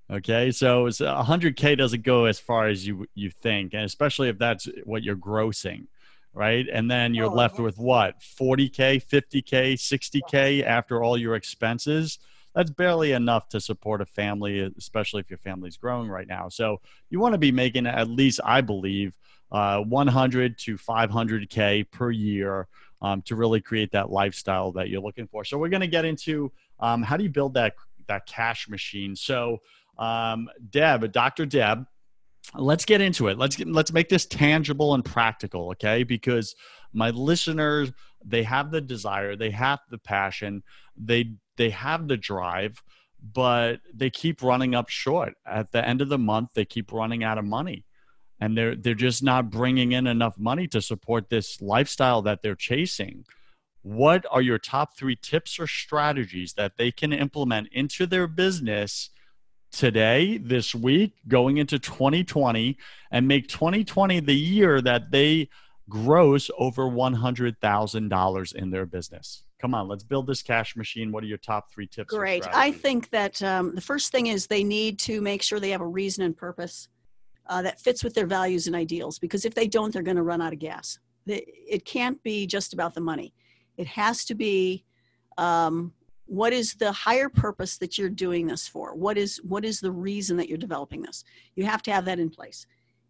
Okay, 0.08 0.52
so 0.52 0.86
it's 0.86 1.00
100k 1.00 1.76
doesn't 1.76 2.04
go 2.04 2.26
as 2.26 2.38
far 2.38 2.68
as 2.68 2.86
you 2.86 3.06
you 3.16 3.28
think, 3.28 3.74
and 3.74 3.82
especially 3.82 4.28
if 4.28 4.38
that's 4.38 4.68
what 4.84 5.02
you're 5.02 5.16
grossing 5.16 5.88
right? 6.36 6.66
And 6.70 6.90
then 6.90 7.14
you're 7.14 7.30
oh, 7.30 7.34
left 7.34 7.58
with 7.58 7.78
what? 7.78 8.20
40K, 8.20 9.02
50K, 9.02 9.72
60K 9.72 10.62
after 10.62 11.02
all 11.02 11.16
your 11.16 11.34
expenses. 11.34 12.18
That's 12.54 12.70
barely 12.70 13.12
enough 13.12 13.48
to 13.50 13.60
support 13.60 14.02
a 14.02 14.06
family, 14.06 14.60
especially 14.76 15.20
if 15.20 15.30
your 15.30 15.38
family's 15.38 15.78
growing 15.78 16.10
right 16.10 16.28
now. 16.28 16.50
So 16.50 16.82
you 17.08 17.20
want 17.20 17.32
to 17.32 17.38
be 17.38 17.52
making 17.52 17.86
at 17.86 18.10
least, 18.10 18.40
I 18.44 18.60
believe, 18.60 19.14
uh, 19.50 19.80
100 19.80 20.58
to 20.58 20.76
500K 20.76 21.90
per 21.90 22.10
year 22.10 22.68
um, 23.00 23.22
to 23.22 23.34
really 23.34 23.62
create 23.62 23.92
that 23.92 24.10
lifestyle 24.10 24.72
that 24.72 24.90
you're 24.90 25.00
looking 25.00 25.26
for. 25.26 25.42
So 25.42 25.56
we're 25.56 25.70
going 25.70 25.80
to 25.80 25.86
get 25.86 26.04
into 26.04 26.52
um, 26.80 27.02
how 27.02 27.16
do 27.16 27.24
you 27.24 27.30
build 27.30 27.54
that 27.54 27.74
that 28.08 28.26
cash 28.26 28.68
machine. 28.68 29.16
So 29.16 29.62
um, 29.98 30.48
Deb, 30.70 31.10
Dr. 31.12 31.46
Deb, 31.46 31.86
let's 32.54 32.84
get 32.84 33.00
into 33.00 33.28
it. 33.28 33.38
Let's 33.38 33.56
get, 33.56 33.68
let's 33.68 33.92
make 33.92 34.08
this 34.08 34.26
tangible 34.26 34.94
and 34.94 35.04
practical 35.04 35.70
okay? 35.70 36.02
Because 36.02 36.54
my 36.92 37.10
listeners 37.10 37.92
they 38.24 38.42
have 38.42 38.70
the 38.70 38.80
desire 38.80 39.36
they 39.36 39.50
have 39.50 39.78
the 39.90 39.98
passion 39.98 40.62
they 40.96 41.32
they 41.56 41.70
have 41.70 42.08
the 42.08 42.16
drive 42.16 42.82
but 43.32 43.80
they 43.92 44.10
keep 44.10 44.42
running 44.42 44.74
up 44.74 44.88
short. 44.88 45.34
At 45.46 45.72
the 45.72 45.86
end 45.86 46.00
of 46.00 46.08
the 46.08 46.18
month 46.18 46.50
they 46.54 46.64
keep 46.64 46.92
running 46.92 47.24
out 47.24 47.38
of 47.38 47.44
money 47.44 47.84
and 48.40 48.56
they're 48.56 48.76
they're 48.76 48.94
just 48.94 49.22
not 49.22 49.50
bringing 49.50 49.92
in 49.92 50.06
enough 50.06 50.38
money 50.38 50.66
to 50.68 50.80
support 50.82 51.28
this 51.28 51.60
lifestyle 51.60 52.22
that 52.22 52.42
they're 52.42 52.54
chasing. 52.54 53.24
What 53.82 54.26
are 54.30 54.42
your 54.42 54.58
top 54.58 54.96
3 54.96 55.16
tips 55.22 55.60
or 55.60 55.66
strategies 55.66 56.54
that 56.54 56.76
they 56.76 56.90
can 56.90 57.12
implement 57.12 57.68
into 57.70 58.06
their 58.06 58.26
business 58.26 59.10
today, 59.76 60.38
this 60.38 60.74
week, 60.74 61.12
going 61.28 61.58
into 61.58 61.78
2020, 61.78 62.78
and 63.10 63.28
make 63.28 63.48
2020 63.48 64.20
the 64.20 64.34
year 64.34 64.80
that 64.80 65.10
they 65.10 65.48
gross 65.88 66.50
over 66.58 66.84
$100,000 66.84 68.54
in 68.54 68.70
their 68.70 68.86
business. 68.86 69.44
Come 69.60 69.74
on, 69.74 69.88
let's 69.88 70.02
build 70.02 70.26
this 70.26 70.42
cash 70.42 70.76
machine. 70.76 71.12
What 71.12 71.22
are 71.22 71.26
your 71.26 71.38
top 71.38 71.70
three 71.70 71.86
tips? 71.86 72.12
Great. 72.12 72.46
I 72.52 72.72
think 72.72 73.10
that 73.10 73.42
um, 73.42 73.74
the 73.74 73.80
first 73.80 74.12
thing 74.12 74.26
is 74.26 74.46
they 74.46 74.64
need 74.64 74.98
to 75.00 75.20
make 75.20 75.42
sure 75.42 75.60
they 75.60 75.70
have 75.70 75.80
a 75.80 75.86
reason 75.86 76.24
and 76.24 76.36
purpose 76.36 76.88
uh, 77.46 77.62
that 77.62 77.80
fits 77.80 78.02
with 78.02 78.14
their 78.14 78.26
values 78.26 78.66
and 78.66 78.74
ideals, 78.74 79.18
because 79.18 79.44
if 79.44 79.54
they 79.54 79.68
don't, 79.68 79.92
they're 79.92 80.02
going 80.02 80.16
to 80.16 80.22
run 80.22 80.42
out 80.42 80.52
of 80.52 80.58
gas. 80.58 80.98
It 81.26 81.84
can't 81.84 82.22
be 82.22 82.46
just 82.46 82.72
about 82.72 82.94
the 82.94 83.00
money. 83.00 83.34
It 83.76 83.86
has 83.88 84.24
to 84.26 84.34
be 84.34 84.84
um, 85.38 85.92
what 86.26 86.52
is 86.52 86.74
the 86.74 86.92
higher 86.92 87.28
purpose 87.28 87.78
that 87.78 87.96
you're 87.96 88.10
doing 88.10 88.46
this 88.46 88.66
for 88.66 88.94
what 88.94 89.16
is 89.16 89.40
what 89.44 89.64
is 89.64 89.80
the 89.80 89.90
reason 89.90 90.36
that 90.36 90.48
you're 90.48 90.58
developing 90.58 91.02
this 91.02 91.24
you 91.54 91.64
have 91.64 91.82
to 91.82 91.92
have 91.92 92.04
that 92.04 92.18
in 92.18 92.28
place 92.28 92.66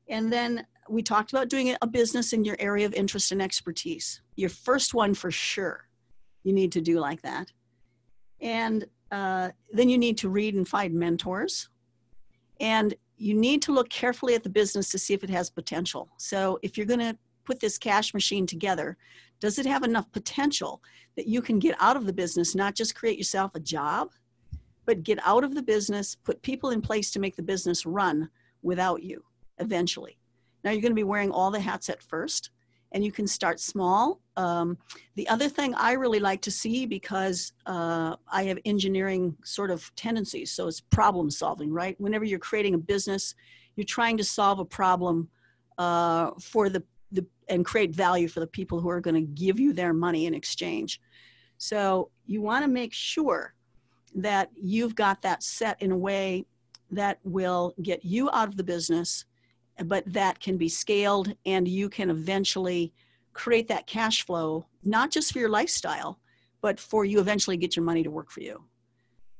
and 0.09 0.33
then 0.33 0.67
we 0.89 1.03
talked 1.03 1.33
about 1.33 1.49
doing 1.49 1.75
a 1.83 1.87
business 1.87 2.33
in 2.33 2.45
your 2.45 2.57
area 2.59 2.87
of 2.87 2.95
interest 2.95 3.33
and 3.33 3.43
expertise. 3.43 4.21
Your 4.37 4.51
first 4.51 4.95
one 4.95 5.15
for 5.15 5.31
sure, 5.31 5.89
you 6.45 6.53
need 6.53 6.73
to 6.73 6.81
do 6.81 7.01
like 7.01 7.23
that. 7.23 7.53
And 8.41 8.87
uh, 9.11 9.51
then 9.73 9.89
you 9.89 9.99
need 9.99 10.19
to 10.19 10.29
read 10.29 10.55
and 10.55 10.67
find 10.67 10.95
mentors. 10.95 11.69
And 12.61 12.95
you 13.17 13.35
need 13.35 13.63
to 13.63 13.73
look 13.73 13.89
carefully 13.89 14.35
at 14.35 14.43
the 14.43 14.49
business 14.49 14.91
to 14.91 14.99
see 14.99 15.15
if 15.15 15.25
it 15.25 15.31
has 15.31 15.51
potential. 15.51 16.09
So 16.19 16.59
if 16.63 16.77
you're 16.77 16.87
going 16.87 17.01
to 17.01 17.17
put 17.45 17.61
this 17.61 17.79
cash 17.79 18.13
machine 18.15 18.47
together, 18.47 18.97
does 19.41 19.59
it 19.59 19.67
have 19.67 19.83
enough 19.83 20.11
potential 20.13 20.83
that 21.17 21.27
you 21.27 21.43
can 21.43 21.59
get 21.59 21.77
out 21.81 21.97
of 21.97 22.07
the 22.07 22.13
business, 22.13 22.55
not 22.55 22.75
just 22.75 22.95
create 22.95 23.19
yourself 23.19 23.55
a 23.55 23.61
job, 23.61 24.11
but 24.85 25.03
get 25.03 25.19
out 25.25 25.45
of 25.45 25.55
the 25.55 25.63
business, 25.63 26.15
put 26.15 26.41
people 26.43 26.71
in 26.71 26.81
place 26.81 27.11
to 27.11 27.21
make 27.21 27.37
the 27.37 27.43
business 27.43 27.85
run 27.85 28.31
without 28.63 29.03
you 29.03 29.23
eventually? 29.59 30.19
Now 30.65 30.71
you're 30.71 30.83
going 30.83 30.93
to 30.93 30.97
be 30.97 31.05
wearing 31.05 31.31
all 31.31 31.51
the 31.51 31.61
hats 31.61 31.89
at 31.89 32.03
first, 32.03 32.51
and 32.93 33.05
you 33.05 33.13
can 33.13 33.27
start 33.27 33.61
small. 33.61 34.21
Um, 34.37 34.79
the 35.17 35.29
other 35.29 35.49
thing 35.49 35.75
I 35.75 35.93
really 35.93 36.21
like 36.21 36.41
to 36.43 36.51
see 36.51 36.87
because 36.87 37.53
uh, 37.67 38.17
I 38.31 38.45
have 38.45 38.59
engineering 38.65 39.37
sort 39.45 39.71
of 39.71 39.95
tendencies, 39.97 40.53
so 40.53 40.69
it's 40.69 40.81
problem 40.81 41.31
solving, 41.31 41.73
right? 41.73 42.01
Whenever 42.01 42.25
you're 42.25 42.39
creating 42.39 42.75
a 42.75 42.79
business, 42.79 43.35
you're 43.77 43.85
trying 43.85 44.17
to 44.17 44.25
solve 44.25 44.59
a 44.59 44.65
problem 44.65 45.29
uh, 45.79 46.31
for 46.41 46.69
the, 46.69 46.83
the 47.13 47.27
and 47.49 47.65
create 47.65 47.95
value 47.95 48.29
for 48.29 48.41
the 48.41 48.47
people 48.47 48.81
who 48.81 48.89
are 48.89 49.01
going 49.01 49.15
to 49.15 49.21
give 49.21 49.61
you 49.61 49.73
their 49.73 49.93
money 49.93 50.27
in 50.27 50.35
exchange. 50.35 51.01
So 51.59 52.11
you 52.27 52.43
want 52.43 52.65
to 52.65 52.71
make 52.71 52.93
sure 52.93 53.55
that 54.15 54.51
you've 54.55 54.95
got 54.95 55.23
that 55.23 55.43
set 55.43 55.81
in 55.81 55.93
a 55.93 55.97
way 55.97 56.45
that 56.91 57.19
will 57.23 57.75
get 57.83 58.05
you 58.05 58.31
out 58.31 58.49
of 58.49 58.57
the 58.57 58.65
business 58.65 59.25
but 59.85 60.05
that 60.13 60.41
can 60.41 60.57
be 60.57 60.69
scaled 60.69 61.35
and 61.45 61.69
you 61.69 61.89
can 61.89 62.11
eventually 62.11 62.93
create 63.33 63.69
that 63.69 63.87
cash 63.87 64.25
flow, 64.25 64.67
not 64.85 65.11
just 65.11 65.33
for 65.33 65.39
your 65.39 65.51
lifestyle, 65.51 66.19
but 66.63 66.81
for 66.81 67.05
you 67.05 67.21
eventually 67.21 67.57
get 67.57 67.77
your 67.77 67.85
money 67.85 68.03
to 68.03 68.11
work 68.11 68.31
for 68.31 68.41
you. 68.41 68.63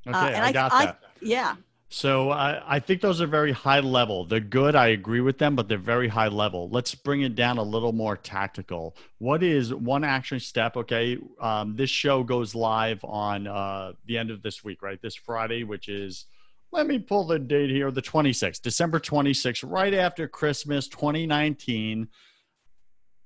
Okay, 0.07 0.17
uh, 0.17 0.41
I, 0.41 0.47
I, 0.47 0.51
got 0.51 0.71
I, 0.71 0.85
that. 0.85 0.99
yeah. 1.21 1.55
So 1.89 2.31
I, 2.31 2.75
I 2.75 2.79
think 2.79 3.01
those 3.01 3.21
are 3.21 3.27
very 3.27 3.53
high 3.53 3.79
level. 3.79 4.25
They're 4.25 4.41
good. 4.41 4.75
I 4.75 4.87
agree 4.87 5.21
with 5.21 5.37
them, 5.37 5.55
but 5.55 5.69
they're 5.69 5.77
very 5.77 6.09
high 6.09 6.27
level. 6.27 6.69
Let's 6.69 6.93
bring 6.93 7.21
it 7.21 7.33
down 7.33 7.57
a 7.57 7.63
little 7.63 7.93
more 7.93 8.17
tactical. 8.17 8.95
What 9.19 9.41
is 9.41 9.73
one 9.73 10.03
action 10.03 10.39
step? 10.41 10.75
Okay, 10.75 11.17
um, 11.39 11.75
this 11.77 11.89
show 11.89 12.23
goes 12.23 12.53
live 12.53 13.03
on 13.05 13.47
uh, 13.47 13.93
the 14.05 14.17
end 14.17 14.31
of 14.31 14.41
this 14.41 14.65
week, 14.65 14.81
right? 14.81 15.01
This 15.01 15.15
Friday, 15.15 15.63
which 15.63 15.87
is 15.87 16.25
let 16.71 16.87
me 16.87 16.99
pull 16.99 17.25
the 17.25 17.39
date 17.39 17.69
here 17.69 17.89
the 17.91 18.01
26th 18.01 18.61
december 18.61 18.99
26th 18.99 19.63
right 19.69 19.93
after 19.93 20.27
christmas 20.27 20.87
2019 20.89 22.07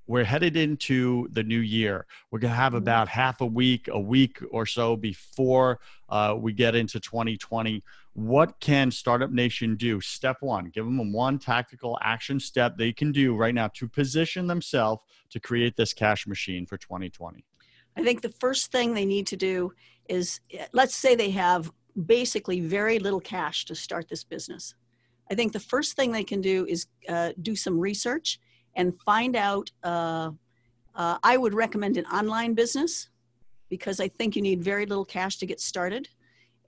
we're 0.06 0.24
headed 0.24 0.56
into 0.56 1.28
the 1.32 1.42
new 1.42 1.58
year 1.58 2.06
we're 2.30 2.38
going 2.38 2.50
to 2.50 2.56
have 2.56 2.72
mm-hmm. 2.72 2.78
about 2.78 3.08
half 3.08 3.40
a 3.40 3.46
week 3.46 3.88
a 3.88 4.00
week 4.00 4.38
or 4.50 4.66
so 4.66 4.96
before 4.96 5.78
uh, 6.08 6.34
we 6.38 6.52
get 6.52 6.74
into 6.74 7.00
2020 7.00 7.82
what 8.14 8.58
can 8.60 8.90
startup 8.90 9.30
nation 9.30 9.76
do 9.76 10.00
step 10.00 10.36
one 10.40 10.66
give 10.66 10.84
them 10.84 11.12
one 11.12 11.38
tactical 11.38 11.98
action 12.02 12.38
step 12.38 12.76
they 12.76 12.92
can 12.92 13.12
do 13.12 13.34
right 13.34 13.54
now 13.54 13.68
to 13.68 13.88
position 13.88 14.46
themselves 14.46 15.02
to 15.30 15.40
create 15.40 15.76
this 15.76 15.92
cash 15.92 16.26
machine 16.26 16.66
for 16.66 16.76
2020 16.76 17.44
i 17.96 18.02
think 18.02 18.20
the 18.20 18.28
first 18.40 18.70
thing 18.70 18.92
they 18.92 19.06
need 19.06 19.26
to 19.26 19.36
do 19.36 19.72
is 20.08 20.40
let's 20.72 20.94
say 20.94 21.14
they 21.14 21.30
have 21.30 21.70
basically 22.06 22.60
very 22.60 22.98
little 22.98 23.20
cash 23.20 23.64
to 23.66 23.74
start 23.74 24.08
this 24.08 24.24
business. 24.24 24.74
I 25.30 25.34
think 25.34 25.52
the 25.52 25.60
first 25.60 25.96
thing 25.96 26.12
they 26.12 26.24
can 26.24 26.40
do 26.40 26.66
is 26.66 26.86
uh, 27.08 27.32
do 27.40 27.56
some 27.56 27.78
research 27.78 28.38
and 28.74 28.98
find 29.02 29.36
out. 29.36 29.70
Uh, 29.82 30.30
uh, 30.94 31.18
I 31.22 31.36
would 31.36 31.54
recommend 31.54 31.96
an 31.96 32.06
online 32.06 32.54
business 32.54 33.08
because 33.68 34.00
I 34.00 34.08
think 34.08 34.36
you 34.36 34.42
need 34.42 34.62
very 34.62 34.84
little 34.84 35.04
cash 35.04 35.38
to 35.38 35.46
get 35.46 35.60
started 35.60 36.08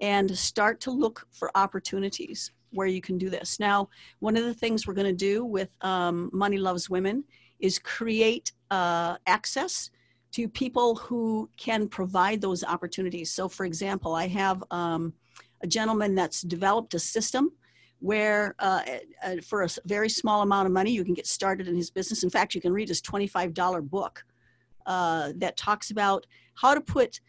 and 0.01 0.37
start 0.37 0.81
to 0.81 0.91
look 0.91 1.27
for 1.31 1.51
opportunities 1.55 2.53
where 2.73 2.87
you 2.87 3.01
can 3.01 3.19
do 3.19 3.31
this. 3.31 3.61
Now, 3.61 3.89
one 4.21 4.37
of 4.37 4.45
the 4.45 4.55
things 4.55 4.87
we're 4.87 4.95
going 4.95 5.07
to 5.07 5.13
do 5.13 5.45
with 5.45 5.69
um, 5.83 6.31
Money 6.33 6.59
Loves 6.59 6.91
Women 6.91 7.25
is 7.61 7.79
create 7.79 8.53
uh, 8.71 9.17
access 9.27 9.91
to 10.33 10.49
people 10.49 10.97
who 10.97 11.49
can 11.57 11.87
provide 11.87 12.41
those 12.41 12.65
opportunities. 12.65 13.31
So, 13.31 13.49
for 13.49 13.65
example, 13.65 14.15
I 14.15 14.27
have 14.29 14.65
um, 14.71 15.13
a 15.63 15.67
gentleman 15.67 16.15
that's 16.15 16.43
developed 16.43 16.95
a 16.95 16.99
system 16.99 17.53
where 18.05 18.55
uh, 18.59 18.83
uh, 19.23 19.37
for 19.43 19.63
a 19.63 19.69
very 19.87 20.11
small 20.11 20.43
amount 20.43 20.67
of 20.67 20.73
money 20.73 20.91
you 20.91 21.03
can 21.03 21.15
get 21.15 21.27
started 21.27 21.67
in 21.67 21.75
his 21.75 21.91
business. 21.91 22.23
In 22.23 22.29
fact, 22.29 22.55
you 22.55 22.61
can 22.61 22.71
read 22.71 22.89
his 22.89 23.01
$25 23.01 23.89
book 23.89 24.23
uh, 24.85 25.33
that 25.37 25.57
talks 25.57 25.91
about 25.91 26.27
how 26.55 26.75
to 26.75 26.83
put 26.83 27.21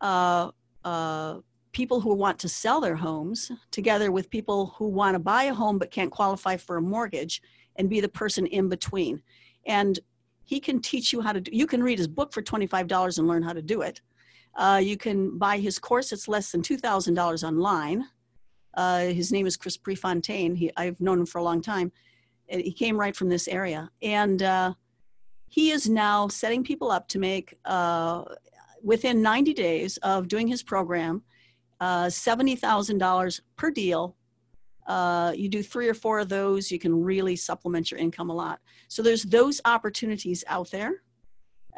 uh, 0.00 0.50
uh, 0.84 1.38
people 1.70 2.00
who 2.00 2.12
want 2.14 2.36
to 2.40 2.48
sell 2.48 2.80
their 2.80 2.96
homes 2.96 3.52
together 3.70 4.10
with 4.10 4.28
people 4.28 4.74
who 4.76 4.88
want 4.88 5.14
to 5.14 5.20
buy 5.20 5.44
a 5.44 5.54
home 5.54 5.78
but 5.78 5.92
can't 5.92 6.10
qualify 6.10 6.56
for 6.56 6.78
a 6.78 6.82
mortgage 6.82 7.40
and 7.76 7.88
be 7.88 8.00
the 8.00 8.08
person 8.08 8.44
in 8.46 8.68
between. 8.68 9.22
And 9.66 10.00
he 10.42 10.58
can 10.58 10.80
teach 10.80 11.12
you 11.12 11.20
how 11.20 11.32
to 11.32 11.40
do 11.40 11.50
you 11.54 11.68
can 11.68 11.80
read 11.80 11.98
his 11.98 12.08
book 12.08 12.32
for 12.32 12.42
$25 12.42 13.18
and 13.18 13.28
learn 13.28 13.42
how 13.42 13.52
to 13.52 13.62
do 13.62 13.82
it 13.82 14.00
uh, 14.56 14.80
you 14.82 14.96
can 14.96 15.38
buy 15.38 15.58
his 15.58 15.78
course 15.78 16.12
it's 16.12 16.28
less 16.28 16.52
than 16.52 16.60
$2000 16.60 17.44
online 17.44 18.04
uh, 18.76 19.00
his 19.00 19.32
name 19.32 19.46
is 19.46 19.56
chris 19.56 19.76
prefontaine 19.76 20.54
he, 20.54 20.70
i've 20.76 21.00
known 21.00 21.20
him 21.20 21.26
for 21.26 21.38
a 21.38 21.42
long 21.42 21.60
time 21.60 21.90
he 22.48 22.72
came 22.72 22.98
right 22.98 23.16
from 23.16 23.28
this 23.28 23.48
area 23.48 23.90
and 24.02 24.42
uh, 24.42 24.72
he 25.48 25.70
is 25.70 25.88
now 25.88 26.28
setting 26.28 26.62
people 26.62 26.90
up 26.90 27.08
to 27.08 27.18
make 27.18 27.54
uh, 27.64 28.24
within 28.82 29.22
90 29.22 29.54
days 29.54 29.96
of 29.98 30.28
doing 30.28 30.46
his 30.46 30.62
program 30.62 31.22
uh, 31.80 32.06
$70000 32.06 33.40
per 33.56 33.70
deal 33.70 34.16
uh, 34.86 35.32
you 35.34 35.48
do 35.48 35.62
three 35.62 35.88
or 35.88 35.94
four 35.94 36.18
of 36.18 36.28
those, 36.28 36.70
you 36.70 36.78
can 36.78 37.02
really 37.02 37.36
supplement 37.36 37.90
your 37.90 37.98
income 37.98 38.30
a 38.30 38.34
lot. 38.34 38.60
So 38.88 39.02
there's 39.02 39.22
those 39.22 39.60
opportunities 39.64 40.44
out 40.46 40.70
there, 40.70 41.02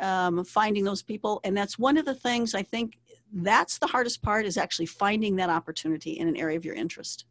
um, 0.01 0.45
finding 0.45 0.85
those 0.85 1.03
people. 1.03 1.41
And 1.45 1.57
that's 1.57 1.79
one 1.79 1.97
of 1.97 2.05
the 2.05 2.15
things 2.15 2.55
I 2.55 2.63
think 2.63 2.99
that's 3.33 3.79
the 3.79 3.87
hardest 3.87 4.23
part 4.23 4.47
is 4.47 4.57
actually 4.57 4.87
finding 4.87 5.37
that 5.37 5.51
opportunity 5.51 6.13
in 6.13 6.29
an 6.29 6.37
area 6.37 6.57
of 6.57 6.65
your 6.65 6.75
interest. 6.75 7.27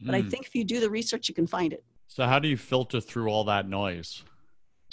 But 0.00 0.14
mm. 0.14 0.18
I 0.18 0.20
hmm. 0.22 0.28
think 0.28 0.46
if 0.46 0.54
you 0.54 0.64
do 0.64 0.80
the 0.80 0.90
research, 0.90 1.28
you 1.28 1.34
can 1.34 1.46
find 1.46 1.72
it. 1.72 1.84
So 2.08 2.24
how 2.24 2.38
do 2.38 2.48
you 2.48 2.56
filter 2.56 3.00
through 3.00 3.28
all 3.28 3.44
that 3.44 3.68
noise? 3.68 4.22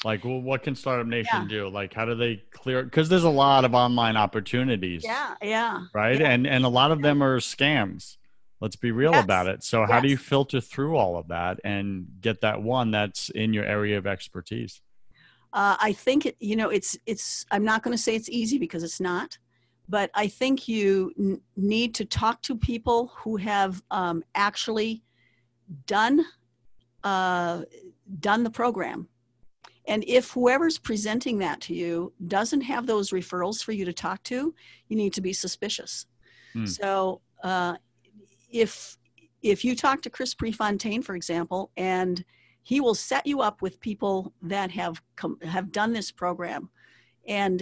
Like, 0.03 0.25
well, 0.25 0.41
what 0.41 0.63
can 0.63 0.75
Startup 0.75 1.05
Nation 1.05 1.43
yeah. 1.43 1.47
do? 1.47 1.69
Like, 1.69 1.93
how 1.93 2.05
do 2.05 2.15
they 2.15 2.43
clear? 2.51 2.83
Because 2.83 3.09
there's 3.09 3.23
a 3.23 3.29
lot 3.29 3.63
of 3.63 3.73
online 3.73 4.17
opportunities. 4.17 5.03
Yeah, 5.03 5.35
yeah. 5.41 5.85
Right, 5.93 6.19
yeah. 6.19 6.31
and 6.31 6.47
and 6.47 6.65
a 6.65 6.69
lot 6.69 6.91
of 6.91 7.01
them 7.01 7.23
are 7.23 7.39
scams. 7.39 8.17
Let's 8.59 8.75
be 8.75 8.91
real 8.91 9.11
yes. 9.11 9.23
about 9.23 9.47
it. 9.47 9.63
So, 9.63 9.81
yes. 9.81 9.91
how 9.91 9.99
do 9.99 10.09
you 10.09 10.17
filter 10.17 10.61
through 10.61 10.95
all 10.97 11.17
of 11.17 11.27
that 11.27 11.59
and 11.63 12.07
get 12.21 12.41
that 12.41 12.61
one 12.61 12.91
that's 12.91 13.29
in 13.29 13.53
your 13.53 13.65
area 13.65 13.97
of 13.97 14.07
expertise? 14.07 14.81
Uh, 15.53 15.77
I 15.79 15.93
think 15.93 16.33
you 16.39 16.55
know 16.55 16.69
it's 16.69 16.97
it's. 17.05 17.45
I'm 17.51 17.63
not 17.63 17.83
going 17.83 17.95
to 17.95 18.01
say 18.01 18.15
it's 18.15 18.29
easy 18.29 18.57
because 18.57 18.83
it's 18.83 18.99
not, 18.99 19.37
but 19.89 20.09
I 20.13 20.27
think 20.27 20.67
you 20.67 21.13
n- 21.19 21.41
need 21.55 21.95
to 21.95 22.05
talk 22.05 22.41
to 22.43 22.55
people 22.55 23.11
who 23.15 23.37
have 23.37 23.81
um, 23.91 24.23
actually 24.35 25.03
done 25.85 26.25
uh, 27.03 27.63
done 28.19 28.43
the 28.43 28.49
program. 28.49 29.07
And 29.87 30.05
if 30.07 30.31
whoever's 30.31 30.77
presenting 30.77 31.39
that 31.39 31.59
to 31.61 31.73
you 31.73 32.13
doesn't 32.27 32.61
have 32.61 32.87
those 32.87 33.11
referrals 33.11 33.61
for 33.61 33.73
you 33.73 33.83
to 33.83 33.91
talk 33.91 34.23
to, 34.23 34.55
you 34.87 34.95
need 34.95 35.11
to 35.13 35.21
be 35.21 35.33
suspicious. 35.33 36.05
Hmm. 36.53 36.65
So 36.65 37.21
uh, 37.43 37.75
if 38.49 38.97
if 39.41 39.65
you 39.65 39.75
talk 39.75 40.01
to 40.03 40.09
Chris 40.09 40.33
Prefontaine, 40.33 41.01
for 41.01 41.15
example, 41.15 41.71
and 41.75 42.23
he 42.63 42.79
will 42.79 42.95
set 42.95 43.27
you 43.27 43.41
up 43.41 43.61
with 43.61 43.79
people 43.81 44.33
that 44.41 44.71
have 44.71 45.01
come, 45.17 45.37
have 45.41 45.71
done 45.71 45.91
this 45.91 46.11
program 46.11 46.69
and 47.27 47.61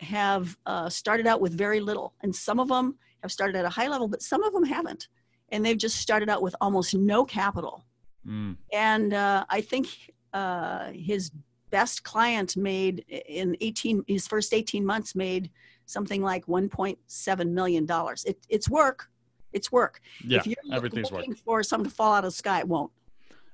have 0.00 0.56
uh, 0.66 0.88
started 0.88 1.26
out 1.26 1.40
with 1.40 1.56
very 1.56 1.80
little, 1.80 2.14
and 2.22 2.34
some 2.34 2.58
of 2.60 2.68
them 2.68 2.96
have 3.22 3.32
started 3.32 3.56
at 3.56 3.64
a 3.64 3.68
high 3.68 3.88
level, 3.88 4.08
but 4.08 4.22
some 4.22 4.42
of 4.42 4.52
them 4.52 4.64
haven't, 4.64 5.08
and 5.50 5.64
they've 5.64 5.78
just 5.78 5.96
started 5.96 6.28
out 6.28 6.42
with 6.42 6.54
almost 6.60 6.94
no 6.94 7.24
capital. 7.24 7.84
Mm. 8.26 8.56
And 8.72 9.14
uh, 9.14 9.44
I 9.48 9.60
think 9.60 9.88
uh, 10.32 10.90
his 10.92 11.30
best 11.70 12.02
client 12.04 12.56
made 12.56 13.04
in 13.08 13.56
18 13.60 14.04
his 14.06 14.26
first 14.26 14.54
18 14.54 14.84
months 14.84 15.14
made 15.14 15.50
something 15.86 16.22
like 16.22 16.46
1.7 16.46 17.50
million 17.50 17.86
dollars. 17.86 18.24
It, 18.24 18.38
it's 18.48 18.68
work, 18.68 19.08
it's 19.52 19.70
work. 19.70 20.00
Yeah, 20.24 20.38
if 20.38 20.46
you're 20.46 20.56
everything's 20.72 21.12
looking 21.12 21.30
work. 21.30 21.38
for 21.44 21.62
something 21.62 21.90
to 21.90 21.94
fall 21.94 22.12
out 22.12 22.24
of 22.24 22.32
the 22.32 22.36
sky, 22.36 22.60
it 22.60 22.68
won't. 22.68 22.90